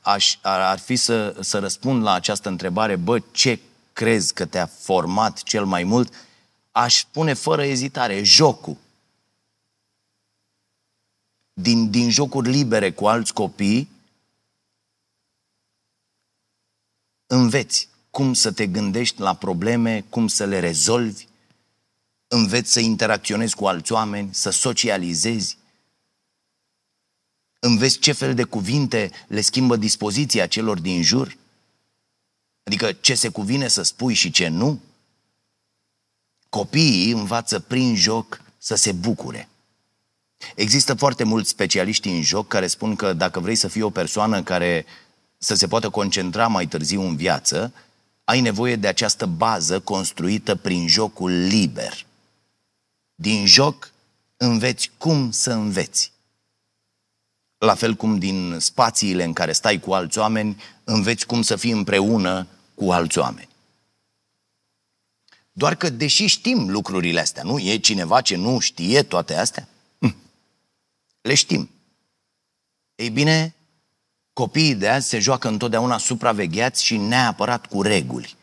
aș, 0.00 0.36
ar, 0.42 0.60
ar 0.60 0.78
fi 0.78 0.96
să, 0.96 1.36
să 1.40 1.58
răspund 1.58 2.02
la 2.02 2.12
această 2.12 2.48
întrebare, 2.48 2.96
bă, 2.96 3.18
ce 3.30 3.58
crezi 3.92 4.34
că 4.34 4.44
te-a 4.44 4.70
format 4.78 5.42
cel 5.42 5.64
mai 5.64 5.84
mult, 5.84 6.12
aș 6.72 6.98
spune 6.98 7.32
fără 7.32 7.64
ezitare, 7.64 8.22
jocul. 8.22 8.76
Din, 11.54 11.90
din 11.90 12.10
jocuri 12.10 12.50
libere 12.50 12.92
cu 12.92 13.06
alți 13.06 13.32
copii, 13.32 13.88
înveți 17.26 17.88
cum 18.10 18.34
să 18.34 18.52
te 18.52 18.66
gândești 18.66 19.20
la 19.20 19.34
probleme, 19.34 20.04
cum 20.08 20.28
să 20.28 20.44
le 20.44 20.60
rezolvi, 20.60 21.26
înveți 22.28 22.72
să 22.72 22.80
interacționezi 22.80 23.56
cu 23.56 23.66
alți 23.66 23.92
oameni, 23.92 24.34
să 24.34 24.50
socializezi, 24.50 25.58
înveți 27.58 27.98
ce 27.98 28.12
fel 28.12 28.34
de 28.34 28.44
cuvinte 28.44 29.10
le 29.28 29.40
schimbă 29.40 29.76
dispoziția 29.76 30.46
celor 30.46 30.80
din 30.80 31.02
jur, 31.02 31.36
adică 32.62 32.92
ce 32.92 33.14
se 33.14 33.28
cuvine 33.28 33.68
să 33.68 33.82
spui 33.82 34.14
și 34.14 34.30
ce 34.30 34.48
nu. 34.48 34.80
Copiii 36.48 37.10
învață 37.10 37.60
prin 37.60 37.96
joc 37.96 38.40
să 38.58 38.74
se 38.74 38.92
bucure. 38.92 39.48
Există 40.54 40.94
foarte 40.94 41.24
mulți 41.24 41.50
specialiști 41.50 42.08
în 42.08 42.22
joc 42.22 42.48
care 42.48 42.66
spun 42.66 42.96
că 42.96 43.12
dacă 43.12 43.40
vrei 43.40 43.54
să 43.54 43.68
fii 43.68 43.82
o 43.82 43.90
persoană 43.90 44.42
care 44.42 44.86
să 45.38 45.54
se 45.54 45.66
poată 45.66 45.90
concentra 45.90 46.46
mai 46.46 46.66
târziu 46.66 47.00
în 47.02 47.16
viață, 47.16 47.72
ai 48.24 48.40
nevoie 48.40 48.76
de 48.76 48.86
această 48.86 49.26
bază 49.26 49.80
construită 49.80 50.54
prin 50.54 50.88
jocul 50.88 51.30
liber. 51.30 52.06
Din 53.14 53.46
joc 53.46 53.92
înveți 54.36 54.90
cum 54.98 55.30
să 55.30 55.52
înveți. 55.52 56.12
La 57.58 57.74
fel 57.74 57.94
cum 57.94 58.18
din 58.18 58.56
spațiile 58.60 59.24
în 59.24 59.32
care 59.32 59.52
stai 59.52 59.80
cu 59.80 59.92
alți 59.92 60.18
oameni, 60.18 60.62
înveți 60.84 61.26
cum 61.26 61.42
să 61.42 61.56
fii 61.56 61.70
împreună 61.70 62.46
cu 62.74 62.92
alți 62.92 63.18
oameni. 63.18 63.48
Doar 65.52 65.74
că, 65.74 65.90
deși 65.90 66.26
știm 66.26 66.70
lucrurile 66.70 67.20
astea, 67.20 67.42
nu? 67.42 67.58
E 67.58 67.76
cineva 67.76 68.20
ce 68.20 68.36
nu 68.36 68.58
știe 68.58 69.02
toate 69.02 69.36
astea? 69.36 69.68
Hm. 71.24 71.28
Le 71.28 71.34
știm. 71.34 71.70
Ei 72.94 73.10
bine, 73.10 73.54
Copiii 74.34 74.74
de 74.74 74.88
azi 74.88 75.08
se 75.08 75.18
joacă 75.18 75.48
întotdeauna 75.48 75.98
supravegheați 75.98 76.84
și 76.84 76.96
neapărat 76.96 77.66
cu 77.66 77.82
reguli. 77.82 78.36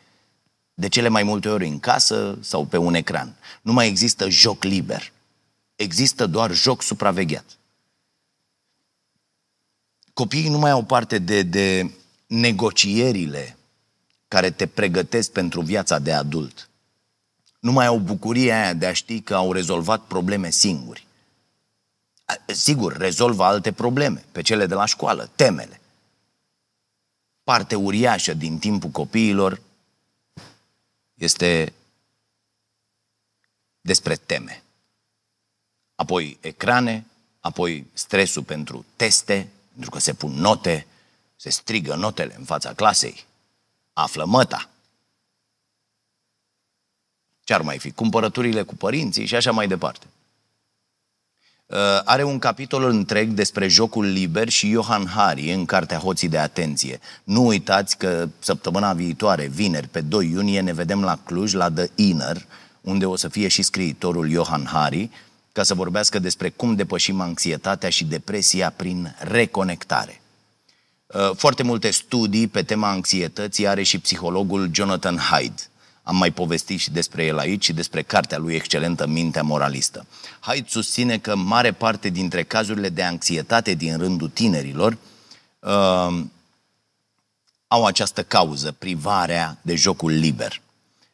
De 0.74 0.88
cele 0.88 1.08
mai 1.08 1.22
multe 1.22 1.48
ori 1.48 1.66
în 1.66 1.80
casă 1.80 2.38
sau 2.40 2.66
pe 2.66 2.76
un 2.76 2.94
ecran. 2.94 3.36
Nu 3.62 3.72
mai 3.72 3.86
există 3.86 4.28
joc 4.28 4.62
liber. 4.64 5.12
Există 5.76 6.26
doar 6.26 6.52
joc 6.52 6.82
supravegheat. 6.82 7.44
Copiii 10.12 10.48
nu 10.48 10.58
mai 10.58 10.70
au 10.70 10.84
parte 10.84 11.18
de, 11.18 11.42
de 11.42 11.90
negocierile 12.26 13.56
care 14.28 14.50
te 14.50 14.66
pregătesc 14.66 15.30
pentru 15.30 15.60
viața 15.60 15.98
de 15.98 16.12
adult. 16.12 16.68
Nu 17.60 17.72
mai 17.72 17.86
au 17.86 17.98
bucuria 17.98 18.62
aia 18.62 18.72
de 18.72 18.86
a 18.86 18.92
ști 18.92 19.20
că 19.20 19.34
au 19.34 19.52
rezolvat 19.52 20.02
probleme 20.02 20.50
singuri. 20.50 21.06
Sigur, 22.46 22.96
rezolvă 22.96 23.44
alte 23.44 23.72
probleme, 23.72 24.24
pe 24.32 24.42
cele 24.42 24.66
de 24.66 24.74
la 24.74 24.84
școală, 24.84 25.30
temele 25.36 25.80
parte 27.44 27.74
uriașă 27.74 28.34
din 28.34 28.58
timpul 28.58 28.90
copiilor 28.90 29.60
este 31.14 31.72
despre 33.80 34.14
teme. 34.14 34.62
Apoi 35.94 36.38
ecrane, 36.40 37.06
apoi 37.40 37.86
stresul 37.92 38.44
pentru 38.44 38.84
teste, 38.96 39.48
pentru 39.72 39.90
că 39.90 39.98
se 39.98 40.14
pun 40.14 40.32
note, 40.32 40.86
se 41.36 41.50
strigă 41.50 41.94
notele 41.94 42.34
în 42.38 42.44
fața 42.44 42.74
clasei, 42.74 43.24
află 43.92 44.24
măta. 44.24 44.68
Ce 47.44 47.54
ar 47.54 47.62
mai 47.62 47.78
fi? 47.78 47.90
Cumpărăturile 47.90 48.62
cu 48.62 48.74
părinții 48.74 49.26
și 49.26 49.34
așa 49.34 49.50
mai 49.50 49.68
departe. 49.68 50.06
Uh, 51.72 51.78
are 52.04 52.22
un 52.24 52.38
capitol 52.38 52.84
întreg 52.84 53.28
despre 53.28 53.68
jocul 53.68 54.04
liber 54.04 54.48
și 54.48 54.70
Johan 54.70 55.06
Hari 55.06 55.52
în 55.52 55.64
cartea 55.64 55.98
Hoții 55.98 56.28
de 56.28 56.38
Atenție. 56.38 57.00
Nu 57.24 57.46
uitați 57.46 57.96
că 57.96 58.28
săptămâna 58.38 58.92
viitoare, 58.92 59.46
vineri, 59.46 59.88
pe 59.88 60.00
2 60.00 60.30
iunie, 60.30 60.60
ne 60.60 60.72
vedem 60.72 61.02
la 61.02 61.18
Cluj, 61.24 61.52
la 61.52 61.70
The 61.70 61.86
Inner, 61.94 62.46
unde 62.80 63.06
o 63.06 63.16
să 63.16 63.28
fie 63.28 63.48
și 63.48 63.62
scriitorul 63.62 64.30
Johan 64.30 64.68
Hari, 64.72 65.10
ca 65.52 65.62
să 65.62 65.74
vorbească 65.74 66.18
despre 66.18 66.48
cum 66.48 66.74
depășim 66.74 67.20
anxietatea 67.20 67.88
și 67.88 68.04
depresia 68.04 68.72
prin 68.76 69.16
reconectare. 69.18 70.20
Uh, 71.06 71.30
foarte 71.36 71.62
multe 71.62 71.90
studii 71.90 72.48
pe 72.48 72.62
tema 72.62 72.90
anxietății 72.90 73.68
are 73.68 73.82
și 73.82 73.98
psihologul 73.98 74.70
Jonathan 74.72 75.16
Hyde. 75.16 75.62
Am 76.02 76.16
mai 76.16 76.30
povestit 76.30 76.78
și 76.78 76.90
despre 76.90 77.24
el 77.24 77.38
aici 77.38 77.64
și 77.64 77.72
despre 77.72 78.02
cartea 78.02 78.38
lui 78.38 78.54
excelentă 78.54 79.06
Mintea 79.06 79.42
Moralistă. 79.42 80.06
Haidt 80.40 80.70
susține 80.70 81.18
că 81.18 81.36
mare 81.36 81.72
parte 81.72 82.08
dintre 82.08 82.42
cazurile 82.42 82.88
de 82.88 83.02
anxietate 83.02 83.74
din 83.74 83.98
rândul 83.98 84.28
tinerilor 84.28 84.98
uh, 85.58 86.24
au 87.66 87.84
această 87.84 88.22
cauză, 88.22 88.72
privarea 88.78 89.58
de 89.62 89.74
jocul 89.74 90.10
liber. 90.10 90.60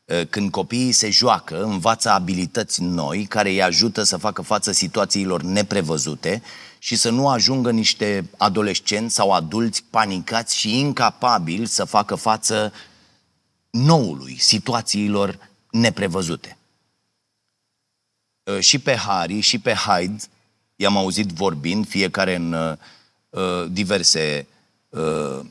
Uh, 0.05 0.27
când 0.31 0.51
copiii 0.51 0.93
se 0.93 1.11
joacă, 1.11 1.63
învață 1.63 2.11
abilități 2.11 2.83
noi 2.83 3.25
care 3.25 3.49
îi 3.49 3.63
ajută 3.63 4.03
să 4.03 4.17
facă 4.17 4.43
față 4.43 4.73
situațiilor 4.73 5.43
neprevăzute 5.43 6.43
și 6.79 6.97
să 6.97 7.11
nu 7.11 7.29
ajungă 7.29 7.71
niște 7.71 8.31
adolescenți 8.37 9.15
sau 9.15 9.33
adulți 9.33 9.85
panicați 9.91 10.57
și 10.57 10.79
incapabili 10.79 11.67
să 11.67 11.85
facă 11.85 12.15
față 12.15 12.73
noului, 13.71 14.37
situațiilor 14.39 15.49
neprevăzute. 15.71 16.59
Uh, 18.49 18.61
și 18.61 18.79
pe 18.79 18.97
Harry 18.97 19.41
și 19.41 19.59
pe 19.59 19.73
Hyde 19.73 20.23
i-am 20.77 20.97
auzit 20.97 21.29
vorbind, 21.29 21.89
fiecare 21.89 22.35
în 22.35 22.53
uh, 22.53 22.73
uh, 23.31 23.67
diverse 23.71 24.47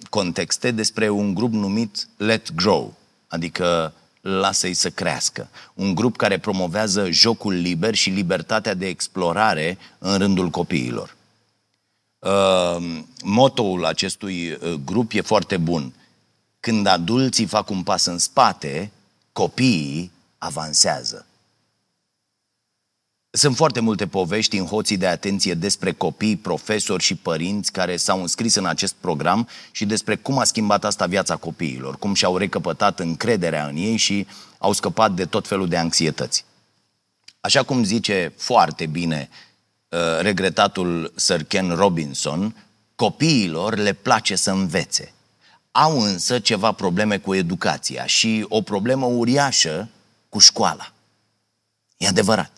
contexte, 0.09 0.71
despre 0.71 1.09
un 1.09 1.33
grup 1.33 1.53
numit 1.53 2.07
Let 2.17 2.53
Grow, 2.53 2.93
adică 3.27 3.93
lasă-i 4.21 4.73
să 4.73 4.89
crească. 4.89 5.49
Un 5.73 5.95
grup 5.95 6.17
care 6.17 6.39
promovează 6.39 7.09
jocul 7.09 7.53
liber 7.53 7.95
și 7.95 8.09
libertatea 8.09 8.73
de 8.73 8.87
explorare 8.87 9.77
în 9.97 10.17
rândul 10.17 10.49
copiilor. 10.49 11.15
Uh, 12.19 13.01
motoul 13.23 13.85
acestui 13.85 14.57
grup 14.85 15.11
e 15.13 15.21
foarte 15.21 15.57
bun. 15.57 15.93
Când 16.59 16.87
adulții 16.87 17.45
fac 17.45 17.69
un 17.69 17.83
pas 17.83 18.05
în 18.05 18.17
spate, 18.17 18.91
copiii 19.31 20.11
avansează. 20.37 21.25
Sunt 23.29 23.55
foarte 23.55 23.79
multe 23.79 24.07
povești 24.07 24.57
în 24.57 24.65
hoții 24.65 24.97
de 24.97 25.07
atenție 25.07 25.53
despre 25.53 25.91
copii, 25.91 26.35
profesori 26.35 27.03
și 27.03 27.15
părinți 27.15 27.71
care 27.71 27.97
s-au 27.97 28.21
înscris 28.21 28.55
în 28.55 28.65
acest 28.65 28.93
program 28.93 29.47
și 29.71 29.85
despre 29.85 30.15
cum 30.15 30.37
a 30.37 30.43
schimbat 30.43 30.85
asta 30.85 31.05
viața 31.05 31.35
copiilor, 31.35 31.97
cum 31.97 32.13
și-au 32.13 32.37
recăpătat 32.37 32.99
încrederea 32.99 33.67
în 33.67 33.75
ei 33.75 33.97
și 33.97 34.27
au 34.57 34.71
scăpat 34.71 35.11
de 35.11 35.25
tot 35.25 35.47
felul 35.47 35.67
de 35.67 35.77
anxietăți. 35.77 36.45
Așa 37.39 37.63
cum 37.63 37.83
zice 37.83 38.33
foarte 38.37 38.85
bine 38.85 39.29
uh, 39.89 39.99
regretatul 40.19 41.13
Sir 41.15 41.43
Ken 41.43 41.75
Robinson, 41.75 42.65
copiilor 42.95 43.75
le 43.75 43.93
place 43.93 44.35
să 44.35 44.51
învețe. 44.51 45.13
Au 45.79 46.01
însă 46.01 46.39
ceva 46.39 46.71
probleme 46.71 47.17
cu 47.17 47.33
educația 47.33 48.05
și 48.05 48.45
o 48.49 48.61
problemă 48.61 49.05
uriașă 49.05 49.89
cu 50.29 50.39
școala. 50.39 50.91
E 51.97 52.07
adevărat. 52.07 52.51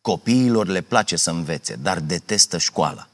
Copiilor 0.00 0.66
le 0.66 0.80
place 0.80 1.16
să 1.16 1.30
învețe, 1.30 1.74
dar 1.74 2.00
detestă 2.00 2.58
școala. 2.58 3.08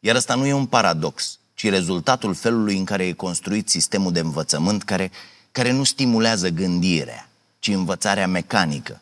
Iar 0.00 0.16
ăsta 0.16 0.34
nu 0.34 0.46
e 0.46 0.52
un 0.52 0.66
paradox, 0.66 1.38
ci 1.54 1.68
rezultatul 1.68 2.34
felului 2.34 2.76
în 2.76 2.84
care 2.84 3.06
e 3.06 3.12
construit 3.12 3.68
sistemul 3.68 4.12
de 4.12 4.20
învățământ 4.20 4.82
care, 4.82 5.10
care 5.52 5.70
nu 5.70 5.84
stimulează 5.84 6.48
gândirea, 6.48 7.28
ci 7.58 7.68
învățarea 7.68 8.26
mecanică, 8.26 9.00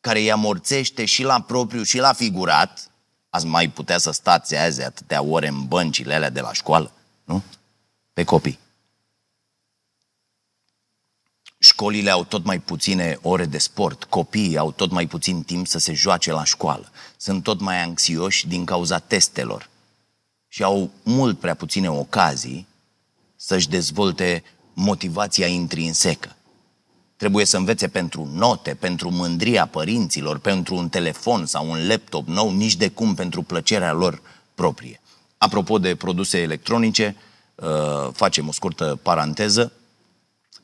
care 0.00 0.18
îi 0.18 0.32
amorțește 0.32 1.04
și 1.04 1.22
la 1.22 1.40
propriu 1.40 1.82
și 1.82 1.98
la 1.98 2.12
figurat. 2.12 2.90
Ați 3.30 3.46
mai 3.46 3.68
putea 3.68 3.98
să 3.98 4.10
stați 4.10 4.56
azi 4.56 4.82
atâtea 4.82 5.22
ore 5.22 5.48
în 5.48 5.66
băncile 5.66 6.14
alea 6.14 6.30
de 6.30 6.40
la 6.40 6.52
școală, 6.52 6.92
nu? 7.24 7.42
Pe 8.20 8.26
copii. 8.26 8.58
Școlile 11.58 12.10
au 12.10 12.24
tot 12.24 12.44
mai 12.44 12.58
puține 12.58 13.18
ore 13.22 13.44
de 13.44 13.58
sport, 13.58 14.04
copiii 14.04 14.56
au 14.56 14.72
tot 14.72 14.90
mai 14.90 15.06
puțin 15.06 15.42
timp 15.42 15.66
să 15.66 15.78
se 15.78 15.92
joace 15.92 16.32
la 16.32 16.44
școală, 16.44 16.90
sunt 17.16 17.42
tot 17.42 17.60
mai 17.60 17.82
anxioși 17.82 18.48
din 18.48 18.64
cauza 18.64 18.98
testelor 18.98 19.68
și 20.48 20.62
au 20.62 20.90
mult 21.02 21.38
prea 21.38 21.54
puține 21.54 21.90
ocazii 21.90 22.66
să-și 23.36 23.68
dezvolte 23.68 24.44
motivația 24.74 25.46
intrinsecă. 25.46 26.36
Trebuie 27.16 27.44
să 27.44 27.56
învețe 27.56 27.88
pentru 27.88 28.24
note, 28.24 28.74
pentru 28.74 29.10
mândria 29.10 29.66
părinților, 29.66 30.38
pentru 30.38 30.74
un 30.74 30.88
telefon 30.88 31.46
sau 31.46 31.70
un 31.70 31.86
laptop 31.86 32.26
nou, 32.26 32.50
nici 32.50 32.76
de 32.76 32.88
cum 32.88 33.14
pentru 33.14 33.42
plăcerea 33.42 33.92
lor 33.92 34.22
proprie. 34.54 35.00
Apropo 35.38 35.78
de 35.78 35.96
produse 35.96 36.38
electronice, 36.38 37.16
uh, 37.16 37.28
facem 38.12 38.48
o 38.48 38.52
scurtă 38.52 38.98
paranteză, 39.02 39.72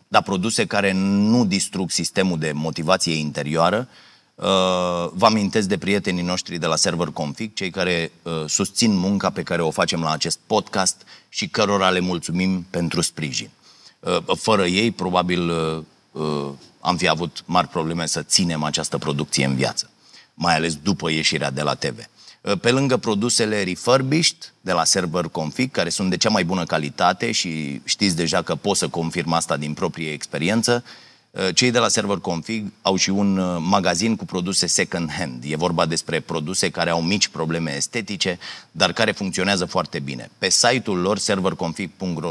dar 0.09 0.23
produse 0.23 0.67
care 0.67 0.93
nu 0.93 1.45
distrug 1.45 1.91
sistemul 1.91 2.39
de 2.39 2.53
motivație 2.53 3.15
interioară, 3.15 3.89
uh, 4.35 4.45
vă 5.13 5.27
amintesc 5.27 5.69
de 5.69 5.79
prietenii 5.79 6.23
noștri 6.23 6.59
de 6.59 6.67
la 6.67 6.77
Server 6.77 7.09
Config, 7.09 7.55
cei 7.55 7.71
care 7.71 8.13
uh, 8.23 8.33
susțin 8.47 8.97
munca 8.97 9.31
pe 9.31 9.43
care 9.43 9.63
o 9.63 9.71
facem 9.71 10.01
la 10.01 10.11
acest 10.11 10.39
podcast 10.47 11.03
și 11.29 11.49
cărora 11.49 11.91
le 11.91 12.01
mulțumim 12.01 12.67
pentru 12.71 13.01
sprijin. 13.01 13.51
Fără 14.37 14.67
ei, 14.67 14.91
probabil 14.91 15.51
Uh, 16.17 16.53
am 16.81 16.97
fi 16.97 17.09
avut 17.09 17.43
mari 17.45 17.69
probleme 17.69 18.07
să 18.07 18.23
ținem 18.23 18.63
această 18.63 18.99
producție 18.99 19.45
în 19.45 19.55
viață, 19.55 19.91
mai 20.35 20.55
ales 20.55 20.75
după 20.75 21.11
ieșirea 21.11 21.51
de 21.51 21.63
la 21.63 21.75
TV. 21.75 21.99
Uh, 22.47 22.59
pe 22.61 22.71
lângă 22.71 22.97
produsele 22.97 23.63
refurbished 23.63 24.53
de 24.61 24.73
la 24.73 24.85
Server 24.85 25.25
Config, 25.25 25.71
care 25.71 25.89
sunt 25.89 26.11
de 26.11 26.17
cea 26.17 26.29
mai 26.29 26.45
bună 26.45 26.65
calitate 26.65 27.33
și 27.33 27.81
știți 27.85 28.17
deja 28.17 28.43
că 28.43 28.55
pot 28.55 28.77
să 28.77 28.89
confirm 28.89 29.33
asta 29.33 29.57
din 29.57 29.75
proprie 29.75 30.13
experiență, 30.13 30.85
uh, 31.31 31.49
cei 31.55 31.71
de 31.71 31.79
la 31.79 31.89
Server 31.89 32.17
Config 32.17 32.73
au 32.83 32.97
și 32.97 33.11
un 33.11 33.41
magazin 33.63 34.17
cu 34.17 34.25
produse 34.25 34.67
second 34.67 35.11
hand. 35.13 35.43
E 35.47 35.57
vorba 35.57 35.87
despre 35.87 36.21
produse 36.21 36.71
care 36.71 36.91
au 36.91 37.03
mici 37.03 37.29
probleme 37.29 37.77
estetice, 37.77 38.39
dar 38.71 38.93
care 38.93 39.13
funcționează 39.13 39.65
foarte 39.65 39.99
bine. 39.99 40.31
Pe 40.39 40.49
site-ul 40.49 40.99
lor 40.99 41.19
serverconfig.ro 41.19 42.31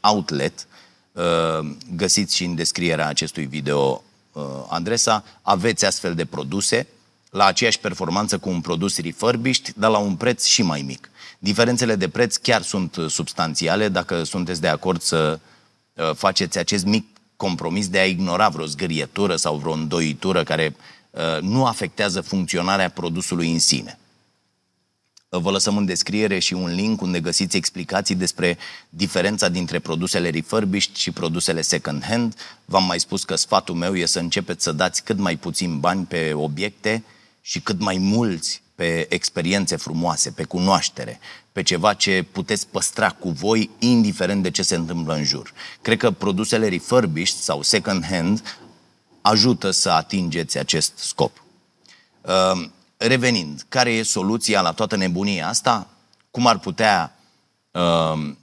outlet 0.00 0.66
Uh, 1.14 1.70
găsiți 1.96 2.36
și 2.36 2.44
în 2.44 2.54
descrierea 2.54 3.06
acestui 3.06 3.46
video 3.46 4.04
uh, 4.32 4.42
adresa, 4.68 5.24
aveți 5.42 5.84
astfel 5.84 6.14
de 6.14 6.24
produse 6.24 6.86
la 7.34 7.44
aceeași 7.44 7.78
performanță 7.78 8.38
cu 8.38 8.48
un 8.48 8.60
produs 8.60 8.98
refurbished, 8.98 9.74
dar 9.76 9.90
la 9.90 9.98
un 9.98 10.16
preț 10.16 10.44
și 10.44 10.62
mai 10.62 10.82
mic. 10.82 11.10
Diferențele 11.38 11.94
de 11.94 12.08
preț 12.08 12.36
chiar 12.36 12.62
sunt 12.62 12.96
substanțiale 13.08 13.88
dacă 13.88 14.22
sunteți 14.22 14.60
de 14.60 14.68
acord 14.68 15.00
să 15.00 15.38
uh, 15.92 16.10
faceți 16.14 16.58
acest 16.58 16.84
mic 16.84 17.06
compromis 17.36 17.88
de 17.88 17.98
a 17.98 18.06
ignora 18.06 18.48
vreo 18.48 18.66
zgârietură 18.66 19.36
sau 19.36 19.56
vreo 19.56 19.72
îndoitură 19.72 20.42
care 20.42 20.76
nu 21.40 21.66
afectează 21.66 22.20
funcționarea 22.20 22.90
produsului 22.90 23.52
în 23.52 23.58
sine. 23.58 23.98
Vă 25.28 25.50
lăsăm 25.50 25.76
în 25.76 25.84
descriere 25.84 26.38
și 26.38 26.54
un 26.54 26.74
link 26.74 27.00
unde 27.00 27.20
găsiți 27.20 27.56
explicații 27.56 28.14
despre 28.14 28.58
diferența 28.88 29.48
dintre 29.48 29.78
produsele 29.78 30.30
refurbished 30.30 30.94
și 30.94 31.10
produsele 31.10 31.60
second 31.60 32.04
hand. 32.04 32.34
V-am 32.64 32.84
mai 32.84 33.00
spus 33.00 33.24
că 33.24 33.34
sfatul 33.34 33.74
meu 33.74 33.96
e 33.96 34.04
să 34.06 34.18
începeți 34.18 34.64
să 34.64 34.72
dați 34.72 35.04
cât 35.04 35.18
mai 35.18 35.36
puțin 35.36 35.80
bani 35.80 36.04
pe 36.04 36.32
obiecte 36.32 37.04
și 37.46 37.60
cât 37.60 37.80
mai 37.80 37.98
mulți 37.98 38.62
pe 38.74 39.06
experiențe 39.14 39.76
frumoase, 39.76 40.30
pe 40.30 40.44
cunoaștere, 40.44 41.20
pe 41.52 41.62
ceva 41.62 41.94
ce 41.94 42.26
puteți 42.32 42.66
păstra 42.66 43.10
cu 43.10 43.28
voi, 43.28 43.70
indiferent 43.78 44.42
de 44.42 44.50
ce 44.50 44.62
se 44.62 44.74
întâmplă 44.74 45.14
în 45.14 45.24
jur. 45.24 45.52
Cred 45.82 45.98
că 45.98 46.10
produsele 46.10 46.68
refurbished 46.68 47.38
sau 47.38 47.62
second 47.62 48.04
hand 48.04 48.58
ajută 49.20 49.70
să 49.70 49.90
atingeți 49.90 50.58
acest 50.58 50.92
scop. 50.96 51.44
Ehm, 52.26 52.72
revenind, 52.96 53.64
care 53.68 53.90
e 53.90 54.02
soluția 54.02 54.60
la 54.60 54.72
toată 54.72 54.96
nebunia 54.96 55.48
asta? 55.48 55.88
Cum 56.30 56.46
ar 56.46 56.58
putea 56.58 57.18
uh, 57.70 58.34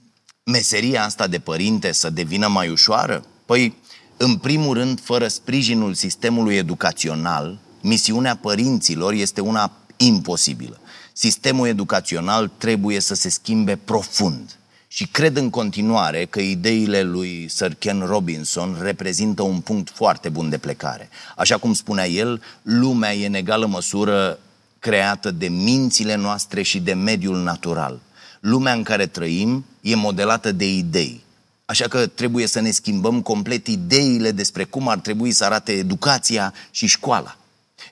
meseria 0.44 1.04
asta 1.04 1.26
de 1.26 1.38
părinte 1.38 1.92
să 1.92 2.10
devină 2.10 2.48
mai 2.48 2.68
ușoară? 2.68 3.24
Păi, 3.46 3.74
în 4.16 4.36
primul 4.36 4.74
rând, 4.76 5.00
fără 5.00 5.28
sprijinul 5.28 5.94
sistemului 5.94 6.56
educațional, 6.56 7.58
misiunea 7.82 8.36
părinților 8.36 9.12
este 9.12 9.40
una 9.40 9.72
imposibilă. 9.96 10.80
Sistemul 11.12 11.66
educațional 11.66 12.50
trebuie 12.58 13.00
să 13.00 13.14
se 13.14 13.28
schimbe 13.28 13.76
profund. 13.76 14.56
Și 14.88 15.06
cred 15.06 15.36
în 15.36 15.50
continuare 15.50 16.24
că 16.24 16.40
ideile 16.40 17.02
lui 17.02 17.46
Sir 17.48 17.74
Ken 17.74 18.00
Robinson 18.06 18.78
reprezintă 18.80 19.42
un 19.42 19.60
punct 19.60 19.90
foarte 19.90 20.28
bun 20.28 20.48
de 20.48 20.58
plecare. 20.58 21.08
Așa 21.36 21.56
cum 21.56 21.74
spunea 21.74 22.08
el, 22.08 22.42
lumea 22.62 23.14
e 23.14 23.26
în 23.26 23.34
egală 23.34 23.66
măsură 23.66 24.38
creată 24.78 25.30
de 25.30 25.48
mințile 25.48 26.14
noastre 26.14 26.62
și 26.62 26.80
de 26.80 26.92
mediul 26.92 27.42
natural. 27.42 28.00
Lumea 28.40 28.72
în 28.72 28.82
care 28.82 29.06
trăim 29.06 29.64
e 29.80 29.94
modelată 29.94 30.52
de 30.52 30.72
idei. 30.72 31.24
Așa 31.64 31.88
că 31.88 32.06
trebuie 32.06 32.46
să 32.46 32.60
ne 32.60 32.70
schimbăm 32.70 33.22
complet 33.22 33.66
ideile 33.66 34.30
despre 34.30 34.64
cum 34.64 34.88
ar 34.88 34.98
trebui 34.98 35.32
să 35.32 35.44
arate 35.44 35.72
educația 35.72 36.54
și 36.70 36.86
școala. 36.86 37.36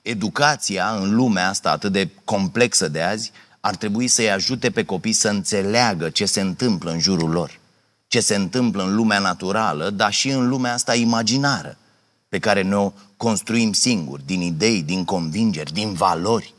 Educația 0.03 0.90
în 0.90 1.14
lumea 1.14 1.48
asta 1.48 1.70
atât 1.70 1.92
de 1.92 2.09
complexă 2.24 2.88
de 2.88 3.03
azi 3.03 3.33
ar 3.61 3.76
trebui 3.76 4.09
să-i 4.09 4.31
ajute 4.31 4.70
pe 4.70 4.85
copii 4.85 5.12
să 5.12 5.29
înțeleagă 5.29 6.11
ce 6.11 6.24
se 6.24 6.40
întâmplă 6.40 6.90
în 6.90 6.98
jurul 6.98 7.31
lor, 7.31 7.59
ce 8.07 8.20
se 8.20 8.35
întâmplă 8.35 8.83
în 8.83 8.94
lumea 8.94 9.18
naturală, 9.18 9.90
dar 9.90 10.12
și 10.12 10.29
în 10.29 10.48
lumea 10.48 10.72
asta 10.72 10.94
imaginară, 10.94 11.76
pe 12.29 12.38
care 12.38 12.62
ne-o 12.62 12.92
construim 13.16 13.72
singuri, 13.72 14.26
din 14.26 14.40
idei, 14.40 14.83
din 14.83 15.05
convingeri, 15.05 15.72
din 15.72 15.92
valori. 15.92 16.55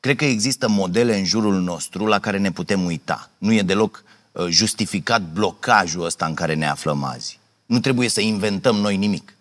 Cred 0.00 0.16
că 0.16 0.24
există 0.24 0.68
modele 0.68 1.18
în 1.18 1.24
jurul 1.24 1.60
nostru 1.60 2.06
la 2.06 2.18
care 2.18 2.38
ne 2.38 2.52
putem 2.52 2.84
uita. 2.84 3.30
Nu 3.38 3.52
e 3.52 3.62
deloc 3.62 4.02
uh, 4.32 4.46
justificat 4.48 5.22
blocajul 5.22 6.04
ăsta 6.04 6.26
în 6.26 6.34
care 6.34 6.54
ne 6.54 6.68
aflăm 6.68 7.04
azi. 7.04 7.38
Nu 7.66 7.80
trebuie 7.80 8.08
să 8.08 8.20
inventăm 8.20 8.76
noi 8.76 8.96
nimic. 8.96 9.37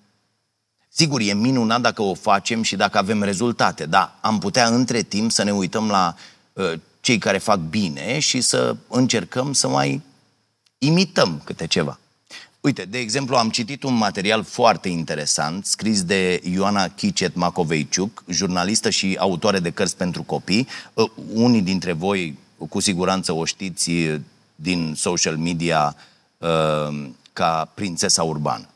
Sigur, 1.00 1.22
e 1.22 1.34
minunat 1.34 1.82
dacă 1.82 2.02
o 2.02 2.14
facem 2.14 2.62
și 2.62 2.76
dacă 2.76 2.98
avem 2.98 3.24
rezultate, 3.24 3.86
dar 3.86 4.18
am 4.22 4.40
putea 4.40 4.68
între 4.68 5.02
timp 5.02 5.32
să 5.32 5.44
ne 5.44 5.54
uităm 5.54 5.90
la 5.90 6.16
uh, 6.54 6.74
cei 7.02 7.18
care 7.18 7.38
fac 7.38 7.60
bine 7.60 8.20
și 8.20 8.42
să 8.42 8.76
încercăm 8.88 9.54
să 9.54 9.68
mai 9.68 10.02
imităm 10.78 11.42
câte 11.44 11.68
ceva. 11.68 12.00
Uite, 12.60 12.84
de 12.84 12.98
exemplu, 12.98 13.36
am 13.36 13.50
citit 13.50 13.84
un 13.84 13.94
material 13.94 14.44
foarte 14.44 14.90
interesant 14.90 15.66
scris 15.66 16.04
de 16.04 16.42
Ioana 16.44 16.88
Chicet 16.88 17.36
Macoveiciuc, 17.36 18.24
jurnalistă 18.28 18.90
și 18.90 19.16
autoare 19.20 19.60
de 19.60 19.70
cărți 19.70 19.98
pentru 19.98 20.24
copii. 20.24 20.68
Uh, 20.94 21.10
unii 21.34 21.62
dintre 21.62 21.92
voi 21.92 22.38
cu 22.70 22.80
siguranță 22.80 23.32
o 23.32 23.46
știți 23.46 23.92
din 24.56 24.94
social 24.96 25.38
media 25.38 25.96
uh, 26.38 27.10
ca 27.34 27.72
prințesa 27.74 28.24
urbană. 28.24 28.68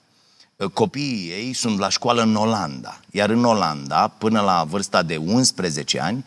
Uh, 0.62 0.70
copiii 0.74 1.30
ei 1.30 1.54
sunt 1.54 1.80
la 1.80 1.90
școală 1.90 2.22
în 2.22 2.36
Olanda, 2.36 3.00
iar 3.12 3.30
în 3.30 3.46
Olanda, 3.46 4.08
până 4.08 4.42
la 4.42 4.64
vârsta 4.64 5.04
de 5.04 5.18
11 5.18 6.00
ani, 6.00 6.26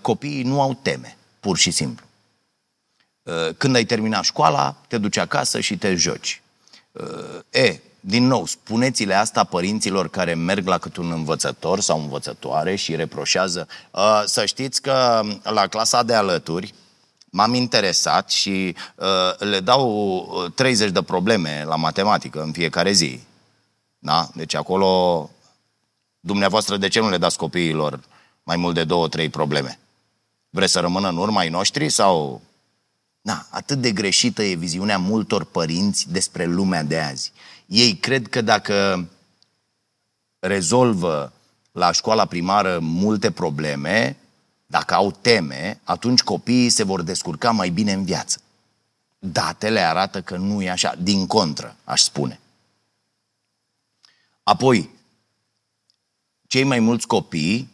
copiii 0.00 0.42
nu 0.42 0.60
au 0.60 0.78
teme, 0.82 1.16
pur 1.40 1.56
și 1.56 1.70
simplu. 1.70 2.04
Când 3.56 3.74
ai 3.74 3.84
terminat 3.84 4.24
școala, 4.24 4.76
te 4.88 4.98
duci 4.98 5.16
acasă 5.16 5.60
și 5.60 5.76
te 5.76 5.94
joci 5.94 6.42
E, 7.50 7.80
din 8.00 8.26
nou, 8.26 8.46
spuneți-le 8.46 9.14
asta 9.14 9.44
părinților 9.44 10.08
care 10.08 10.34
merg 10.34 10.66
la 10.66 10.78
cât 10.78 10.96
un 10.96 11.12
învățător 11.12 11.80
sau 11.80 12.00
învățătoare 12.00 12.74
și 12.74 12.96
reproșează. 12.96 13.68
Să 14.24 14.44
știți 14.44 14.82
că 14.82 15.22
la 15.42 15.66
clasa 15.66 16.02
de 16.02 16.14
alături 16.14 16.74
m-am 17.30 17.54
interesat 17.54 18.30
și 18.30 18.74
le 19.38 19.60
dau 19.60 20.50
30 20.54 20.90
de 20.90 21.02
probleme 21.02 21.64
la 21.66 21.76
matematică 21.76 22.42
în 22.42 22.52
fiecare 22.52 22.92
zi. 22.92 23.20
Da? 24.06 24.28
Deci 24.34 24.54
acolo, 24.54 25.30
dumneavoastră, 26.20 26.76
de 26.76 26.88
ce 26.88 27.00
nu 27.00 27.08
le 27.08 27.18
dați 27.18 27.36
copiilor 27.36 28.00
mai 28.42 28.56
mult 28.56 28.74
de 28.74 28.84
două, 28.84 29.08
trei 29.08 29.28
probleme? 29.28 29.78
Vreți 30.50 30.72
să 30.72 30.80
rămână 30.80 31.08
în 31.08 31.16
urma 31.16 31.40
ai 31.40 31.48
noștri 31.48 31.88
sau 31.88 32.40
Na, 33.20 33.46
atât 33.50 33.80
de 33.80 33.92
greșită 33.92 34.42
e 34.42 34.54
viziunea 34.54 34.98
multor 34.98 35.44
părinți 35.44 36.10
despre 36.10 36.44
lumea 36.44 36.82
de 36.82 36.98
azi. 36.98 37.32
Ei 37.66 37.96
cred 37.96 38.28
că 38.28 38.40
dacă 38.40 39.08
rezolvă 40.38 41.32
la 41.72 41.92
școala 41.92 42.24
primară 42.24 42.78
multe 42.80 43.30
probleme, 43.30 44.16
dacă 44.66 44.94
au 44.94 45.10
teme, 45.10 45.80
atunci 45.84 46.22
copiii 46.22 46.68
se 46.70 46.82
vor 46.82 47.02
descurca 47.02 47.50
mai 47.50 47.68
bine 47.68 47.92
în 47.92 48.04
viață. 48.04 48.40
Datele 49.18 49.80
arată 49.80 50.22
că 50.22 50.36
nu 50.36 50.62
e 50.62 50.70
așa, 50.70 50.94
din 50.98 51.26
contră, 51.26 51.76
aș 51.84 52.00
spune. 52.00 52.40
Apoi, 54.48 54.90
cei 56.46 56.64
mai 56.64 56.78
mulți 56.78 57.06
copii 57.06 57.70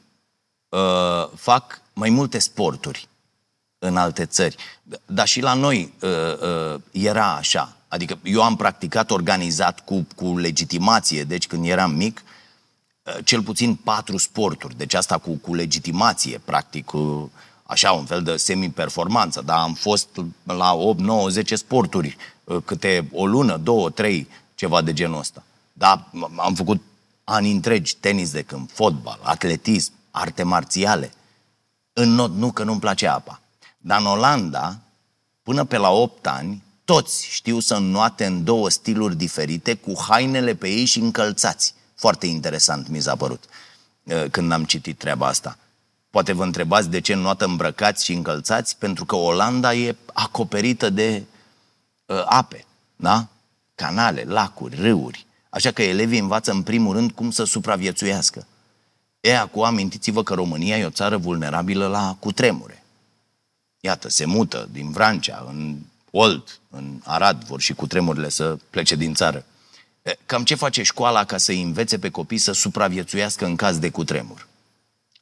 uh, 0.68 1.29
fac 1.35 1.81
mai 1.93 2.11
multe 2.11 2.39
sporturi 2.39 3.09
în 3.79 3.97
alte 3.97 4.25
țări. 4.25 4.57
Dar 5.07 5.27
și 5.27 5.41
la 5.41 5.55
noi 5.55 5.93
uh, 6.01 6.11
uh, 6.11 6.81
era 6.91 7.35
așa. 7.35 7.77
Adică 7.89 8.18
eu 8.23 8.43
am 8.43 8.57
practicat 8.57 9.11
organizat 9.11 9.85
cu, 9.85 10.07
cu 10.16 10.39
legitimație, 10.39 11.25
deci 11.25 11.47
când 11.47 11.66
eram 11.66 11.95
mic, 11.95 12.25
uh, 13.03 13.25
cel 13.25 13.43
puțin 13.43 13.75
patru 13.75 14.16
sporturi. 14.16 14.77
Deci 14.77 14.95
asta 14.95 15.18
cu, 15.18 15.31
cu 15.31 15.55
legitimație, 15.55 16.41
practic, 16.45 16.85
cu, 16.85 17.33
așa 17.62 17.93
un 17.93 18.05
fel 18.05 18.23
de 18.23 18.37
semi-performanță. 18.37 19.43
Dar 19.45 19.59
am 19.59 19.75
fost 19.75 20.09
la 20.45 20.75
8, 20.75 21.01
9, 21.01 21.29
10 21.29 21.55
sporturi, 21.55 22.16
uh, 22.45 22.62
câte 22.64 23.09
o 23.12 23.27
lună, 23.27 23.57
două, 23.57 23.91
trei, 23.91 24.29
ceva 24.55 24.83
de 24.83 24.93
genul 24.93 25.18
ăsta. 25.18 25.43
Da, 25.83 26.11
am 26.37 26.55
făcut 26.55 26.83
ani 27.24 27.51
întregi 27.51 27.97
tenis 27.97 28.30
de 28.30 28.43
câmp, 28.43 28.70
fotbal, 28.70 29.20
atletism, 29.22 29.93
arte 30.11 30.43
marțiale. 30.43 31.12
În 31.93 32.09
not 32.14 32.35
nu, 32.35 32.53
că 32.53 32.64
nu-mi 32.64 32.80
place 32.80 33.07
apa. 33.07 33.41
Dar 33.78 34.01
în 34.01 34.07
Olanda, 34.07 34.78
până 35.43 35.64
pe 35.64 35.76
la 35.76 35.91
8 35.91 36.26
ani, 36.26 36.62
toți 36.85 37.26
știu 37.26 37.61
să 37.61 37.74
înnoate 37.74 38.24
în 38.24 38.45
două 38.45 38.70
stiluri 38.70 39.16
diferite, 39.16 39.74
cu 39.74 39.93
hainele 40.09 40.55
pe 40.55 40.68
ei 40.68 40.85
și 40.85 40.99
încălțați. 40.99 41.74
Foarte 41.95 42.26
interesant 42.26 42.89
mi 42.89 43.01
s-a 43.01 43.16
părut 43.16 43.45
uh, 44.03 44.24
când 44.30 44.53
am 44.53 44.64
citit 44.64 44.99
treaba 44.99 45.26
asta. 45.26 45.59
Poate 46.11 46.33
vă 46.33 46.43
întrebați 46.45 46.89
de 46.89 47.01
ce 47.01 47.12
înnoată 47.12 47.45
îmbrăcați 47.45 48.05
și 48.05 48.12
încălțați? 48.12 48.76
Pentru 48.76 49.05
că 49.05 49.16
Olanda 49.16 49.74
e 49.74 49.97
acoperită 50.12 50.91
de 50.91 51.22
uh, 52.07 52.22
ape, 52.24 52.64
da? 52.97 53.26
Canale, 53.74 54.24
lacuri, 54.26 54.76
râuri. 54.76 55.26
Așa 55.55 55.70
că 55.70 55.82
elevii 55.82 56.18
învață 56.18 56.50
în 56.50 56.62
primul 56.62 56.94
rând 56.94 57.11
cum 57.11 57.30
să 57.30 57.44
supraviețuiască. 57.44 58.46
E, 59.20 59.38
acum 59.38 59.62
amintiți-vă 59.62 60.22
că 60.22 60.34
România 60.34 60.78
e 60.78 60.84
o 60.84 60.90
țară 60.90 61.16
vulnerabilă 61.16 61.86
la 61.86 62.16
cutremure. 62.18 62.82
Iată, 63.80 64.09
se 64.09 64.24
mută 64.24 64.68
din 64.72 64.90
Vrancea 64.90 65.44
în 65.48 65.78
Olt, 66.11 66.61
în 66.70 67.00
Arad, 67.05 67.44
vor 67.44 67.61
și 67.61 67.72
cutremurile 67.72 68.28
să 68.28 68.59
plece 68.70 68.94
din 68.94 69.14
țară. 69.14 69.44
Cam 70.26 70.44
ce 70.44 70.55
face 70.55 70.82
școala 70.82 71.24
ca 71.24 71.36
să 71.36 71.53
învețe 71.53 71.98
pe 71.98 72.11
copii 72.11 72.38
să 72.38 72.53
supraviețuiască 72.53 73.44
în 73.44 73.57
caz 73.57 73.78
de 73.78 73.90
cutremur? 73.90 74.46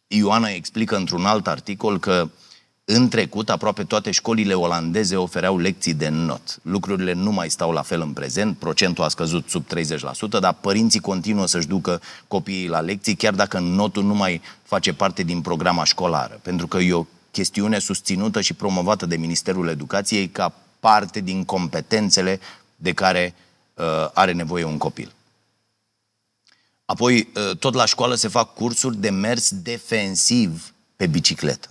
Ioana 0.07 0.49
explică 0.49 0.97
într-un 0.97 1.27
alt 1.27 1.47
articol 1.47 1.99
că 1.99 2.31
în 2.93 3.09
trecut, 3.09 3.51
aproape 3.51 3.85
toate 3.85 4.11
școlile 4.11 4.55
olandeze 4.55 5.17
ofereau 5.17 5.59
lecții 5.59 5.95
de 5.95 6.09
not. 6.09 6.59
Lucrurile 6.63 7.13
nu 7.13 7.31
mai 7.31 7.51
stau 7.51 7.71
la 7.71 7.83
fel 7.83 8.01
în 8.01 8.13
prezent, 8.13 8.57
procentul 8.57 9.05
a 9.05 9.09
scăzut 9.09 9.49
sub 9.49 9.65
30%, 10.37 10.41
dar 10.41 10.57
părinții 10.61 11.01
continuă 11.01 11.47
să-și 11.47 11.67
ducă 11.67 12.01
copiii 12.29 12.69
la 12.69 12.81
lecții, 12.81 13.15
chiar 13.15 13.35
dacă 13.35 13.59
notul 13.59 14.05
nu 14.05 14.15
mai 14.15 14.41
face 14.63 14.93
parte 14.93 15.23
din 15.23 15.41
programa 15.41 15.85
școlară. 15.85 16.41
Pentru 16.43 16.67
că 16.67 16.79
e 16.79 16.93
o 16.93 17.07
chestiune 17.31 17.79
susținută 17.79 18.41
și 18.41 18.55
promovată 18.55 19.07
de 19.07 19.17
Ministerul 19.17 19.69
Educației 19.69 20.29
ca 20.29 20.55
parte 20.81 21.21
din 21.21 21.45
competențele 21.45 22.41
de 22.77 22.93
care 22.93 23.35
uh, 23.75 23.85
are 24.13 24.33
nevoie 24.33 24.65
un 24.65 24.79
copil. 24.79 25.13
Apoi, 26.85 27.29
uh, 27.35 27.57
tot 27.57 27.75
la 27.75 27.85
școală 27.85 28.15
se 28.15 28.29
fac 28.29 28.55
cursuri 28.55 28.97
de 28.97 29.11
mers 29.11 29.51
defensiv 29.55 30.75
pe 30.97 31.07
bicicletă 31.07 31.69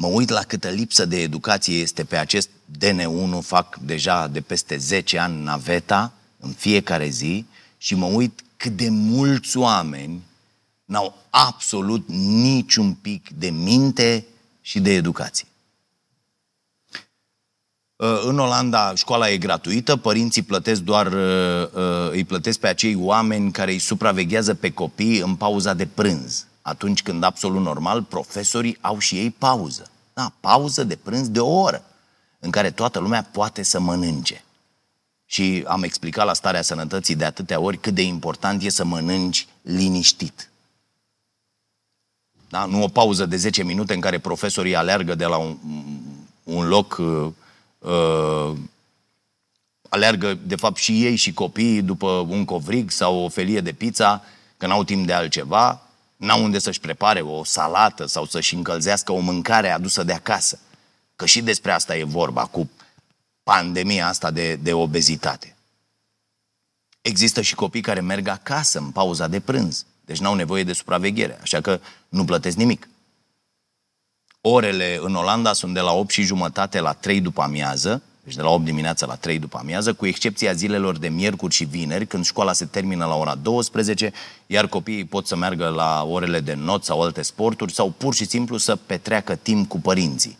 mă 0.00 0.06
uit 0.06 0.28
la 0.28 0.40
câtă 0.40 0.68
lipsă 0.68 1.04
de 1.04 1.20
educație 1.20 1.80
este 1.80 2.04
pe 2.04 2.16
acest 2.16 2.48
DN1, 2.78 3.40
fac 3.40 3.76
deja 3.76 4.28
de 4.28 4.40
peste 4.40 4.76
10 4.76 5.18
ani 5.18 5.42
naveta 5.42 6.12
în 6.38 6.52
fiecare 6.52 7.08
zi 7.08 7.46
și 7.78 7.94
mă 7.94 8.06
uit 8.06 8.40
cât 8.56 8.76
de 8.76 8.88
mulți 8.88 9.56
oameni 9.56 10.22
n-au 10.84 11.16
absolut 11.30 12.08
niciun 12.42 12.92
pic 12.92 13.30
de 13.30 13.50
minte 13.50 14.26
și 14.60 14.80
de 14.80 14.92
educație. 14.92 15.46
Uh, 17.96 18.20
în 18.24 18.38
Olanda 18.38 18.94
școala 18.94 19.30
e 19.30 19.36
gratuită, 19.36 19.96
părinții 19.96 20.42
plătesc 20.42 20.80
doar, 20.80 21.06
uh, 21.06 21.68
uh, 21.74 22.10
îi 22.10 22.24
plătesc 22.24 22.58
pe 22.58 22.68
acei 22.68 22.94
oameni 22.94 23.52
care 23.52 23.72
îi 23.72 23.78
supraveghează 23.78 24.54
pe 24.54 24.70
copii 24.70 25.18
în 25.18 25.34
pauza 25.34 25.74
de 25.74 25.86
prânz 25.86 26.44
atunci 26.62 27.02
când 27.02 27.22
absolut 27.22 27.62
normal 27.62 28.02
profesorii 28.02 28.78
au 28.80 28.98
și 28.98 29.16
ei 29.16 29.30
pauză. 29.30 29.89
Da, 30.12 30.32
pauză 30.40 30.84
de 30.84 30.96
prânz 30.96 31.28
de 31.28 31.40
o 31.40 31.60
oră, 31.60 31.84
în 32.38 32.50
care 32.50 32.70
toată 32.70 32.98
lumea 32.98 33.28
poate 33.32 33.62
să 33.62 33.80
mănânce. 33.80 34.44
Și 35.24 35.64
am 35.66 35.82
explicat 35.82 36.26
la 36.26 36.34
starea 36.34 36.62
sănătății 36.62 37.14
de 37.14 37.24
atâtea 37.24 37.60
ori 37.60 37.78
cât 37.78 37.94
de 37.94 38.02
important 38.02 38.62
e 38.62 38.68
să 38.68 38.84
mănânci 38.84 39.46
liniștit. 39.62 40.50
Da? 42.48 42.64
Nu 42.64 42.82
o 42.82 42.88
pauză 42.88 43.26
de 43.26 43.36
10 43.36 43.62
minute 43.62 43.94
în 43.94 44.00
care 44.00 44.18
profesorii 44.18 44.76
aleargă 44.76 45.14
de 45.14 45.24
la 45.24 45.36
un, 45.36 45.56
un 46.42 46.68
loc, 46.68 46.96
uh, 46.98 47.32
uh, 47.78 48.56
aleargă 49.88 50.34
de 50.34 50.56
fapt 50.56 50.76
și 50.76 51.04
ei 51.04 51.16
și 51.16 51.32
copiii 51.32 51.82
după 51.82 52.06
un 52.06 52.44
covrig 52.44 52.90
sau 52.90 53.16
o 53.16 53.28
felie 53.28 53.60
de 53.60 53.72
pizza, 53.72 54.24
că 54.56 54.66
n-au 54.66 54.84
timp 54.84 55.06
de 55.06 55.12
altceva, 55.12 55.82
n-au 56.20 56.42
unde 56.42 56.58
să-și 56.58 56.80
prepare 56.80 57.20
o 57.20 57.44
salată 57.44 58.06
sau 58.06 58.24
să-și 58.26 58.54
încălzească 58.54 59.12
o 59.12 59.18
mâncare 59.18 59.70
adusă 59.70 60.02
de 60.02 60.12
acasă. 60.12 60.58
Că 61.16 61.26
și 61.26 61.42
despre 61.42 61.72
asta 61.72 61.96
e 61.96 62.04
vorba 62.04 62.46
cu 62.46 62.70
pandemia 63.42 64.08
asta 64.08 64.30
de, 64.30 64.56
de 64.56 64.72
obezitate. 64.72 65.56
Există 67.00 67.40
și 67.40 67.54
copii 67.54 67.80
care 67.80 68.00
merg 68.00 68.28
acasă 68.28 68.78
în 68.78 68.90
pauza 68.90 69.28
de 69.28 69.40
prânz, 69.40 69.86
deci 70.04 70.18
n-au 70.18 70.34
nevoie 70.34 70.64
de 70.64 70.72
supraveghere, 70.72 71.38
așa 71.42 71.60
că 71.60 71.80
nu 72.08 72.24
plătesc 72.24 72.56
nimic. 72.56 72.88
Orele 74.40 74.98
în 75.02 75.14
Olanda 75.14 75.52
sunt 75.52 75.74
de 75.74 75.80
la 75.80 75.92
8 75.92 76.10
și 76.10 76.22
jumătate 76.22 76.80
la 76.80 76.92
3 76.92 77.20
după 77.20 77.42
amiază, 77.42 78.02
deci 78.24 78.34
de 78.34 78.42
la 78.42 78.48
8 78.48 78.64
dimineața 78.64 79.06
la 79.06 79.14
3 79.14 79.38
după 79.38 79.58
amiază, 79.58 79.92
cu 79.92 80.06
excepția 80.06 80.52
zilelor 80.52 80.98
de 80.98 81.08
miercuri 81.08 81.54
și 81.54 81.64
vineri, 81.64 82.06
când 82.06 82.24
școala 82.24 82.52
se 82.52 82.64
termină 82.64 83.04
la 83.04 83.14
ora 83.14 83.34
12, 83.34 84.12
iar 84.46 84.66
copiii 84.66 85.04
pot 85.04 85.26
să 85.26 85.36
meargă 85.36 85.68
la 85.68 86.04
orele 86.08 86.40
de 86.40 86.54
not 86.54 86.84
sau 86.84 87.02
alte 87.02 87.22
sporturi 87.22 87.72
sau 87.72 87.90
pur 87.90 88.14
și 88.14 88.24
simplu 88.24 88.56
să 88.56 88.76
petreacă 88.76 89.34
timp 89.34 89.68
cu 89.68 89.80
părinții. 89.80 90.38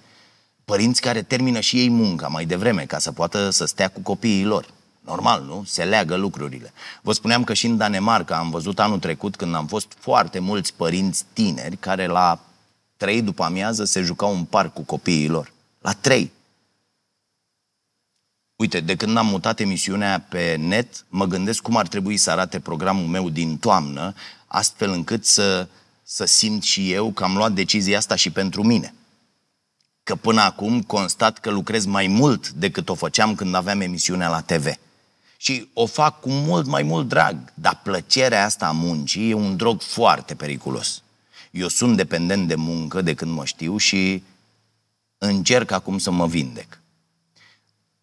Părinți 0.65 1.01
care 1.01 1.23
termină 1.23 1.61
și 1.61 1.79
ei 1.79 1.91
munca 1.91 2.29
mai 2.29 2.45
devreme 2.45 2.83
ca 2.83 2.99
să 2.99 3.13
poată 3.13 3.51
să 3.51 3.65
stea 3.65 3.89
cu 3.89 4.01
copiii 4.01 4.45
lor. 4.45 4.67
Normal, 5.01 5.43
nu? 5.43 5.63
Se 5.67 5.85
leagă 5.85 6.17
lucrurile. 6.17 6.73
Vă 7.03 7.13
spuneam 7.13 7.45
că 7.45 7.55
și 7.55 7.67
în 7.67 7.77
Danemarca 7.77 8.37
am 8.37 8.51
văzut 8.51 8.81
anul 8.81 8.99
trecut 8.99 9.37
când 9.37 9.55
am 9.55 9.67
fost 9.67 9.93
foarte 9.99 10.39
mulți 10.39 10.75
părinți 10.75 11.25
tineri 11.33 11.77
care 11.77 12.07
la 12.07 12.41
3 12.97 13.23
după 13.23 13.43
amiază 13.45 13.85
se 13.85 14.03
jucau 14.03 14.35
în 14.35 14.45
parc 14.45 14.73
cu 14.73 14.83
copiii 14.83 15.29
lor. 15.29 15.53
La 15.81 15.93
3. 15.93 16.33
Uite, 18.61 18.81
de 18.81 18.97
când 18.97 19.17
am 19.17 19.27
mutat 19.27 19.61
emisiunea 19.61 20.27
pe 20.29 20.57
net, 20.59 21.05
mă 21.09 21.27
gândesc 21.27 21.63
cum 21.63 21.77
ar 21.77 21.89
trebui 21.89 22.17
să 22.17 22.31
arate 22.31 22.61
programul 22.61 23.07
meu 23.07 23.31
din 23.31 23.59
toamnă, 23.59 24.15
astfel 24.47 24.91
încât 24.91 25.27
să, 25.27 25.69
să 26.03 26.25
simt 26.25 26.63
și 26.63 26.93
eu 26.93 27.11
că 27.11 27.25
am 27.25 27.37
luat 27.37 27.53
decizia 27.53 27.99
asta 27.99 28.15
și 28.15 28.31
pentru 28.31 28.63
mine. 28.63 28.95
Că 30.03 30.15
până 30.15 30.41
acum 30.41 30.83
constat 30.83 31.39
că 31.39 31.51
lucrez 31.51 31.85
mai 31.85 32.07
mult 32.07 32.51
decât 32.51 32.89
o 32.89 32.95
făceam 32.95 33.35
când 33.35 33.55
aveam 33.55 33.81
emisiunea 33.81 34.29
la 34.29 34.41
TV. 34.41 34.67
Și 35.37 35.69
o 35.73 35.87
fac 35.87 36.21
cu 36.21 36.31
mult 36.31 36.67
mai 36.67 36.83
mult 36.83 37.09
drag, 37.09 37.53
dar 37.55 37.81
plăcerea 37.83 38.45
asta 38.45 38.67
a 38.67 38.73
muncii 38.73 39.31
e 39.31 39.35
un 39.35 39.57
drog 39.57 39.83
foarte 39.83 40.35
periculos. 40.35 41.03
Eu 41.51 41.69
sunt 41.69 41.97
dependent 41.97 42.49
de 42.49 42.55
muncă 42.55 43.03
de 43.03 43.15
când 43.15 43.33
mă 43.33 43.45
știu 43.45 43.77
și 43.77 44.23
încerc 45.19 45.71
acum 45.71 45.99
să 45.99 46.11
mă 46.11 46.27
vindec. 46.27 46.80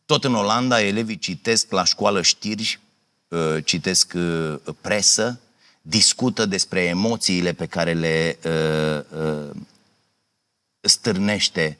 Tot 0.07 0.23
în 0.23 0.35
Olanda, 0.35 0.81
elevii 0.81 1.17
citesc 1.17 1.71
la 1.71 1.83
școală 1.83 2.21
știri, 2.21 2.79
uh, 3.27 3.57
citesc 3.63 4.13
uh, 4.15 4.55
presă, 4.81 5.39
discută 5.81 6.45
despre 6.45 6.83
emoțiile 6.83 7.53
pe 7.53 7.65
care 7.65 7.93
le 7.93 8.37
uh, 8.43 9.49
stârnește 10.79 11.77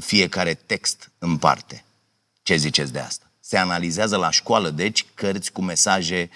fiecare 0.00 0.54
text 0.54 1.10
în 1.18 1.36
parte. 1.36 1.84
Ce 2.42 2.56
ziceți 2.56 2.92
de 2.92 2.98
asta? 2.98 3.30
Se 3.40 3.56
analizează 3.56 4.16
la 4.16 4.30
școală, 4.30 4.70
deci, 4.70 5.06
cărți 5.14 5.52
cu 5.52 5.62
mesaje 5.62 6.30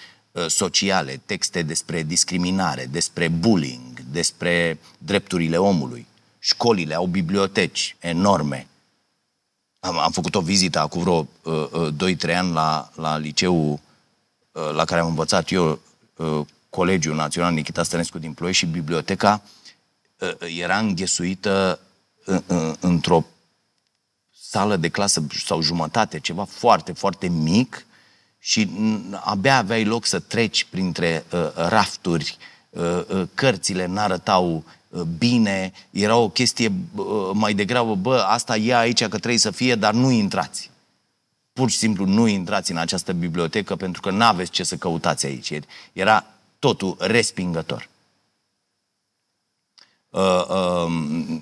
sociale, 0.47 1.21
texte 1.25 1.61
despre 1.61 2.03
discriminare, 2.03 2.85
despre 2.85 3.27
bullying, 3.27 3.99
despre 4.11 4.79
drepturile 4.97 5.57
omului. 5.57 6.07
Școlile 6.39 6.95
au 6.95 7.05
biblioteci 7.05 7.95
enorme 7.99 8.67
am, 9.79 9.97
am 9.97 10.11
făcut 10.11 10.35
o 10.35 10.41
vizită 10.41 10.79
acum 10.79 11.01
vreo 11.01 11.27
uh, 11.43 11.67
uh, 11.71 12.15
2-3 12.31 12.35
ani 12.35 12.51
la, 12.51 12.89
la 12.95 13.17
liceu 13.17 13.71
uh, 14.51 14.71
la 14.73 14.85
care 14.85 15.01
am 15.01 15.07
învățat 15.07 15.51
eu, 15.51 15.79
uh, 16.15 16.41
Colegiul 16.69 17.15
Național 17.15 17.53
Nikita 17.53 17.83
Stănescu 17.83 18.19
din 18.19 18.33
Ploiești 18.33 18.65
și 18.65 18.71
biblioteca 18.71 19.41
uh, 20.19 20.57
era 20.59 20.77
înghesuită 20.77 21.79
uh, 22.25 22.39
uh, 22.47 22.73
într-o 22.79 23.25
sală 24.41 24.75
de 24.75 24.89
clasă 24.89 25.27
sau 25.45 25.61
jumătate, 25.61 26.19
ceva 26.19 26.43
foarte, 26.43 26.91
foarte 26.91 27.27
mic 27.27 27.85
și 28.39 28.69
abia 29.19 29.57
aveai 29.57 29.85
loc 29.85 30.05
să 30.05 30.19
treci 30.19 30.63
printre 30.63 31.25
uh, 31.31 31.51
rafturi, 31.55 32.37
uh, 32.69 33.03
uh, 33.07 33.27
cărțile 33.33 33.85
n-arătau 33.85 34.55
uh, 34.55 34.63
bine, 35.17 35.71
era 35.89 36.15
o 36.15 36.29
chestie 36.29 36.71
uh, 36.95 37.29
mai 37.33 37.53
degrabă, 37.53 37.95
bă, 37.95 38.25
asta 38.27 38.57
e 38.57 38.75
aici 38.75 39.01
că 39.01 39.07
trebuie 39.07 39.37
să 39.37 39.51
fie, 39.51 39.75
dar 39.75 39.93
nu 39.93 40.09
intrați. 40.09 40.71
Pur 41.53 41.69
și 41.69 41.77
simplu 41.77 42.05
nu 42.05 42.27
intrați 42.27 42.71
în 42.71 42.77
această 42.77 43.13
bibliotecă 43.13 43.75
pentru 43.75 44.01
că 44.01 44.11
n-aveți 44.11 44.51
ce 44.51 44.63
să 44.63 44.75
căutați 44.75 45.25
aici. 45.25 45.59
Era 45.93 46.25
totul 46.59 46.95
respingător. 46.99 47.89
Uh, 50.09 50.45
uh, 50.49 51.39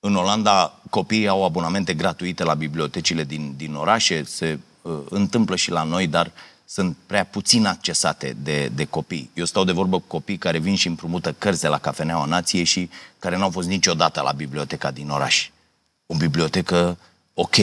în 0.00 0.16
Olanda 0.16 0.80
copiii 0.90 1.28
au 1.28 1.44
abonamente 1.44 1.94
gratuite 1.94 2.44
la 2.44 2.54
bibliotecile 2.54 3.24
din, 3.24 3.54
din 3.56 3.74
orașe, 3.74 4.22
se 4.24 4.58
uh, 4.82 4.98
întâmplă 5.08 5.56
și 5.56 5.70
la 5.70 5.82
noi, 5.82 6.06
dar 6.06 6.32
sunt 6.68 6.96
prea 7.06 7.24
puțin 7.24 7.66
accesate 7.66 8.32
de, 8.32 8.68
de 8.68 8.84
copii. 8.84 9.30
Eu 9.34 9.44
stau 9.44 9.64
de 9.64 9.72
vorbă 9.72 9.98
cu 10.00 10.06
copii 10.06 10.38
care 10.38 10.58
vin 10.58 10.76
și 10.76 10.86
împrumută 10.86 11.32
cărți 11.32 11.60
de 11.60 11.68
la 11.68 11.78
Cafeneaua 11.78 12.24
Nației 12.24 12.64
și 12.64 12.90
care 13.18 13.36
n-au 13.36 13.50
fost 13.50 13.68
niciodată 13.68 14.20
la 14.20 14.32
biblioteca 14.32 14.90
din 14.90 15.08
oraș. 15.08 15.50
O 16.06 16.16
bibliotecă 16.16 16.98
ok. 17.34 17.56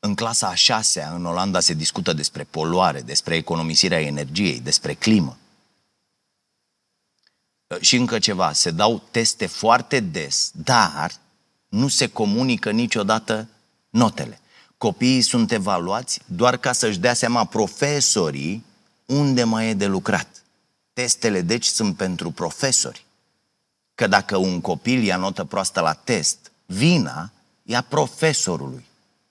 În 0.00 0.14
clasa 0.14 0.48
a 0.48 0.54
șasea, 0.54 1.14
în 1.14 1.24
Olanda, 1.24 1.60
se 1.60 1.74
discută 1.74 2.12
despre 2.12 2.44
poluare, 2.44 3.00
despre 3.00 3.36
economisirea 3.36 4.00
energiei, 4.00 4.60
despre 4.60 4.94
climă. 4.94 5.38
Și 7.80 7.96
încă 7.96 8.18
ceva, 8.18 8.52
se 8.52 8.70
dau 8.70 9.02
teste 9.10 9.46
foarte 9.46 10.00
des, 10.00 10.50
dar 10.54 11.12
nu 11.68 11.88
se 11.88 12.06
comunică 12.06 12.70
niciodată 12.70 13.48
notele. 13.90 14.39
Copiii 14.80 15.20
sunt 15.20 15.52
evaluați 15.52 16.20
doar 16.26 16.56
ca 16.56 16.72
să-și 16.72 16.98
dea 16.98 17.14
seama 17.14 17.44
profesorii 17.44 18.64
unde 19.06 19.44
mai 19.44 19.68
e 19.68 19.74
de 19.74 19.86
lucrat. 19.86 20.44
Testele, 20.92 21.40
deci, 21.40 21.64
sunt 21.64 21.96
pentru 21.96 22.30
profesori. 22.30 23.04
Că 23.94 24.06
dacă 24.06 24.36
un 24.36 24.60
copil 24.60 25.02
ia 25.02 25.16
notă 25.16 25.44
proastă 25.44 25.80
la 25.80 25.92
test, 25.92 26.52
vina 26.66 27.30
ia 27.62 27.80
profesorului, 27.80 28.86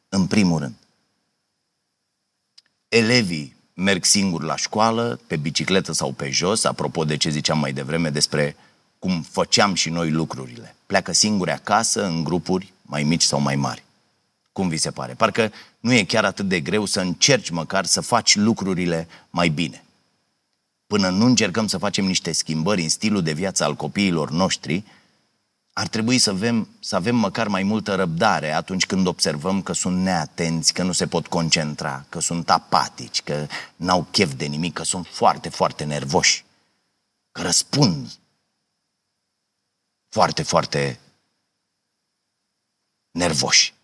în 0.10 0.28
primul 0.28 0.60
rând. 0.60 0.76
Elevii 2.88 3.56
merg 3.74 4.04
singur 4.04 4.44
la 4.44 4.56
școală, 4.56 5.20
pe 5.28 5.36
bicicletă 5.36 5.92
sau 5.92 6.12
pe 6.12 6.30
jos, 6.30 6.64
apropo 6.64 7.06
de 7.06 7.18
ce 7.18 7.30
ziceam 7.30 7.60
mai 7.60 7.74
devreme 7.74 8.10
despre 8.10 8.56
cum 9.00 9.22
făceam 9.22 9.74
și 9.74 9.90
noi 9.90 10.12
lucrurile. 10.12 10.76
Pleacă 10.86 11.12
singuri 11.12 11.52
acasă, 11.52 12.06
în 12.06 12.24
grupuri 12.24 12.74
mai 12.82 13.04
mici 13.04 13.24
sau 13.24 13.40
mai 13.40 13.56
mari. 13.56 13.88
Cum 14.60 14.68
vi 14.68 14.78
se 14.78 14.92
pare? 14.92 15.14
Parcă 15.14 15.52
nu 15.80 15.94
e 15.94 16.04
chiar 16.04 16.26
atât 16.26 16.48
de 16.48 16.60
greu 16.60 16.86
să 16.86 17.00
încerci 17.00 17.50
măcar 17.50 17.86
să 17.86 18.02
faci 18.02 18.36
lucrurile 18.36 19.08
mai 19.30 19.50
bine. 19.50 19.84
Până 20.88 21.10
nu 21.10 21.26
încercăm 21.26 21.68
să 21.68 21.78
facem 21.78 22.06
niște 22.06 22.32
schimbări 22.32 22.82
în 22.82 22.90
stilul 22.90 23.24
de 23.24 23.32
viață 23.32 23.64
al 23.64 23.76
copiilor 23.76 24.32
noștri, 24.32 24.84
ar 25.74 25.88
trebui 25.88 26.18
să 26.18 26.30
avem, 26.30 26.70
să 26.80 26.96
avem 26.96 27.16
măcar 27.16 27.48
mai 27.48 27.64
multă 27.64 27.96
răbdare 27.96 28.52
atunci 28.52 28.86
când 28.86 29.08
observăm 29.08 29.62
că 29.62 29.74
sunt 29.74 29.98
neatenți, 29.98 30.74
că 30.74 30.84
nu 30.84 30.92
se 30.92 31.08
pot 31.08 31.28
concentra, 31.28 32.06
că 32.10 32.20
sunt 32.20 32.50
apatici, 32.50 33.22
că 33.22 33.48
n-au 33.76 34.08
chef 34.12 34.34
de 34.34 34.46
nimic, 34.46 34.74
că 34.74 34.84
sunt 34.84 35.08
foarte, 35.08 35.50
foarte 35.50 35.84
nervoși, 35.84 36.46
că 37.32 37.42
răspund 37.42 38.14
foarte, 40.10 40.44
foarte 40.44 41.00
nervoși. 43.12 43.78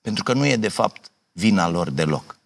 Pentru 0.00 0.22
că 0.22 0.32
nu 0.32 0.46
e 0.46 0.56
de 0.56 0.68
fapt 0.68 1.10
vina 1.32 1.68
lor 1.68 1.90
deloc 1.90 2.38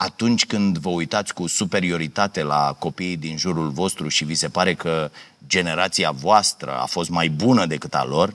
atunci 0.00 0.46
când 0.46 0.78
vă 0.78 0.88
uitați 0.88 1.34
cu 1.34 1.46
superioritate 1.46 2.42
la 2.42 2.76
copiii 2.78 3.16
din 3.16 3.36
jurul 3.36 3.70
vostru 3.70 4.08
și 4.08 4.24
vi 4.24 4.34
se 4.34 4.48
pare 4.48 4.74
că 4.74 5.10
generația 5.46 6.10
voastră 6.10 6.78
a 6.78 6.86
fost 6.86 7.10
mai 7.10 7.28
bună 7.28 7.66
decât 7.66 7.94
a 7.94 8.04
lor, 8.04 8.34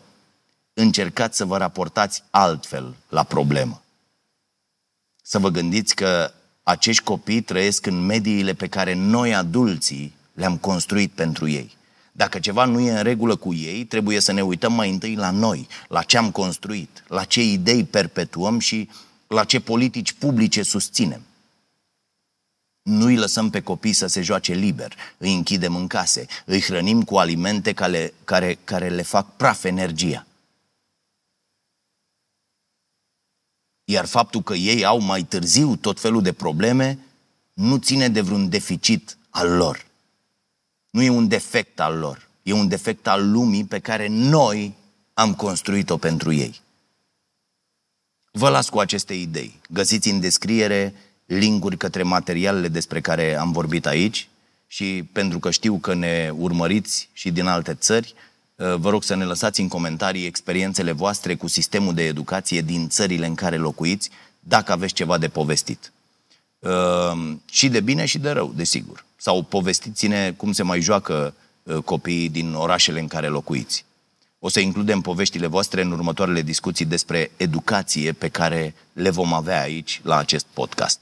încercați 0.74 1.38
să 1.38 1.46
vă 1.46 1.58
raportați 1.58 2.24
altfel 2.30 2.96
la 3.10 3.24
problemă. 3.24 3.84
Să 5.22 5.40
vă 5.40 5.50
gândiți 5.50 5.96
că 5.96 6.32
acești 6.64 7.04
copii 7.04 7.42
trăiesc 7.42 7.86
în 7.86 8.06
mediile 8.06 8.54
pe 8.54 8.68
care 8.68 8.94
noi, 8.94 9.36
adulții, 9.36 10.16
le-am 10.34 10.58
construit 10.58 11.12
pentru 11.12 11.48
ei. 11.48 11.78
Dacă 12.16 12.40
ceva 12.40 12.66
nu 12.66 12.80
e 12.80 12.92
în 12.92 13.04
regulă 13.04 13.36
cu 13.36 13.54
ei, 13.54 13.86
trebuie 13.86 14.20
să 14.20 14.32
ne 14.32 14.42
uităm 14.44 14.74
mai 14.74 14.90
întâi 14.90 15.16
la 15.16 15.32
noi, 15.32 15.68
la 15.88 16.04
ce 16.04 16.18
am 16.18 16.32
construit, 16.32 17.04
la 17.08 17.24
ce 17.24 17.44
idei 17.44 17.84
perpetuăm 17.84 18.60
și 18.60 18.90
la 19.28 19.44
ce 19.44 19.60
politici 19.60 20.12
publice 20.14 20.64
susținem. 20.64 21.22
Nu 22.82 23.06
îi 23.06 23.16
lăsăm 23.16 23.50
pe 23.50 23.62
copii 23.62 23.94
să 23.94 24.08
se 24.08 24.22
joace 24.22 24.54
liber, 24.54 24.96
îi 25.18 25.34
închidem 25.34 25.76
în 25.76 25.88
case, 25.88 26.26
îi 26.46 26.62
hrănim 26.62 27.04
cu 27.04 27.18
alimente 27.18 27.74
care, 27.74 28.14
care, 28.24 28.60
care 28.64 28.90
le 28.90 29.02
fac 29.02 29.36
praf 29.36 29.64
energia. 29.64 30.26
Iar 33.86 34.06
faptul 34.06 34.42
că 34.42 34.54
ei 34.54 34.86
au 34.86 35.00
mai 35.00 35.24
târziu 35.24 35.76
tot 35.76 36.00
felul 36.00 36.22
de 36.22 36.34
probleme 36.34 37.00
nu 37.54 37.78
ține 37.78 38.10
de 38.10 38.22
vreun 38.22 38.50
deficit 38.50 39.18
al 39.30 39.50
lor. 39.56 39.92
Nu 40.94 41.02
e 41.02 41.10
un 41.10 41.28
defect 41.28 41.80
al 41.80 41.98
lor, 41.98 42.28
e 42.44 42.52
un 42.52 42.68
defect 42.68 43.08
al 43.08 43.32
lumii 43.32 43.64
pe 43.64 43.80
care 43.80 44.08
noi 44.08 44.74
am 45.14 45.34
construit-o 45.34 45.98
pentru 45.98 46.34
ei. 46.34 46.62
Vă 48.32 48.50
las 48.50 48.70
cu 48.70 48.80
aceste 48.80 49.14
idei. 49.14 49.60
Găsiți 49.70 50.10
în 50.10 50.20
descriere 50.20 50.94
linkuri 51.26 51.78
către 51.78 52.04
materialele 52.04 52.68
despre 52.68 53.02
care 53.02 53.36
am 53.36 53.52
vorbit 53.52 53.86
aici 53.86 54.28
și 54.68 55.10
pentru 55.12 55.40
că 55.40 55.52
știu 55.52 55.78
că 55.78 55.94
ne 55.94 56.32
urmăriți 56.36 57.10
și 57.14 57.32
din 57.32 57.46
alte 57.46 57.74
țări, 57.74 58.14
uh, 58.56 58.76
vă 58.76 58.90
rog 58.90 59.04
să 59.04 59.16
ne 59.16 59.26
lăsați 59.26 59.62
în 59.62 59.68
comentarii 59.68 60.26
experiențele 60.26 60.92
voastre 60.92 61.36
cu 61.36 61.48
sistemul 61.48 61.94
de 61.94 62.04
educație 62.04 62.62
din 62.62 62.90
țările 62.90 63.26
în 63.26 63.36
care 63.36 63.58
locuiți, 63.58 64.10
dacă 64.40 64.72
aveți 64.72 64.94
ceva 64.94 65.18
de 65.18 65.28
povestit. 65.28 65.92
Uh, 66.60 67.36
și 67.52 67.70
de 67.70 67.80
bine 67.80 68.06
și 68.06 68.20
de 68.20 68.30
rău, 68.30 68.54
desigur. 68.56 69.06
Sau 69.24 69.42
povestiți-ne 69.42 70.32
cum 70.32 70.52
se 70.52 70.64
mai 70.64 70.82
joacă 70.82 71.34
uh, 71.64 71.78
copiii 71.78 72.30
din 72.30 72.54
orașele 72.54 73.00
în 73.00 73.08
care 73.08 73.28
locuiți. 73.28 73.86
O 74.40 74.50
să 74.50 74.60
includem 74.60 75.02
poveștile 75.02 75.48
voastre 75.48 75.82
în 75.82 75.92
următoarele 75.92 76.42
discuții 76.42 76.86
despre 76.86 77.32
educație 77.38 78.12
pe 78.12 78.28
care 78.30 78.76
le 78.94 79.10
vom 79.10 79.34
avea 79.34 79.62
aici 79.62 80.02
la 80.04 80.18
acest 80.18 80.46
podcast. 80.54 81.00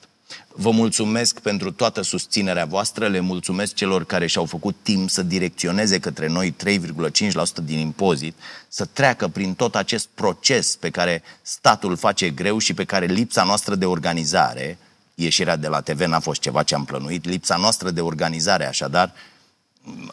Vă 0.56 0.72
mulțumesc 0.72 1.40
pentru 1.40 1.72
toată 1.72 2.02
susținerea 2.02 2.66
voastră, 2.66 3.08
le 3.08 3.20
mulțumesc 3.20 3.74
celor 3.74 4.06
care 4.06 4.28
și-au 4.28 4.46
făcut 4.46 4.76
timp 4.82 5.10
să 5.10 5.24
direcționeze 5.24 6.00
către 6.00 6.28
noi 6.28 6.56
3,5% 6.66 7.34
din 7.64 7.80
impozit, 7.80 8.36
să 8.68 8.86
treacă 8.86 9.28
prin 9.28 9.54
tot 9.54 9.76
acest 9.76 10.08
proces 10.14 10.76
pe 10.76 10.90
care 10.90 11.24
statul 11.42 11.96
face 11.96 12.30
greu 12.30 12.58
și 12.58 12.74
pe 12.74 12.84
care 12.84 13.06
lipsa 13.06 13.44
noastră 13.44 13.76
de 13.76 13.86
organizare, 13.86 14.78
ieșirea 15.16 15.56
de 15.56 15.68
la 15.68 15.82
TV 15.82 16.02
n-a 16.02 16.20
fost 16.20 16.42
ceva 16.42 16.64
ce 16.64 16.76
am 16.76 16.86
plănuit, 16.86 17.26
lipsa 17.26 17.56
noastră 17.56 17.90
de 17.92 18.02
organizare 18.02 18.68
așadar, 18.68 19.14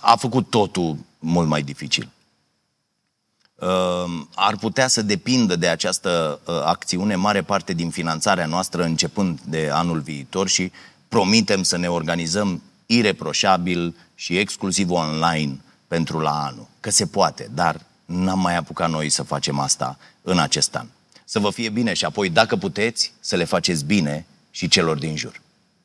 a 0.00 0.16
făcut 0.16 0.50
totul 0.50 0.96
mult 1.18 1.48
mai 1.48 1.62
dificil. 1.62 2.08
Ehm, 3.60 4.28
ar 4.34 4.56
putea 4.56 4.88
să 4.88 5.02
depindă 5.02 5.56
de 5.56 5.68
această 5.68 6.40
ă, 6.46 6.66
acțiune 6.66 7.14
mare 7.14 7.42
parte 7.42 7.72
din 7.72 7.90
finanțarea 7.90 8.46
noastră 8.46 8.82
începând 8.82 9.40
de 9.40 9.70
anul 9.72 10.00
viitor 10.00 10.48
și 10.48 10.72
promitem 11.08 11.62
să 11.62 11.76
ne 11.76 11.88
organizăm 11.88 12.62
ireproșabil 12.86 13.96
și 14.14 14.38
exclusiv 14.38 14.90
online 14.90 15.60
pentru 15.88 16.18
la 16.18 16.44
anul. 16.44 16.66
Că 16.80 16.90
se 16.90 17.06
poate, 17.06 17.50
dar 17.54 17.80
n-am 18.04 18.40
mai 18.40 18.56
apucat 18.56 18.90
noi 18.90 19.08
să 19.08 19.22
facem 19.22 19.58
asta 19.58 19.98
în 20.22 20.38
acest 20.38 20.74
an. 20.74 20.86
Să 21.24 21.38
vă 21.38 21.50
fie 21.50 21.68
bine 21.68 21.92
și 21.92 22.04
apoi, 22.04 22.30
dacă 22.30 22.56
puteți, 22.56 23.12
să 23.20 23.36
le 23.36 23.44
faceți 23.44 23.84
bine 23.84 24.26
și 24.50 24.68
celor 24.68 24.98
din 24.98 25.16
jur. 25.16 25.40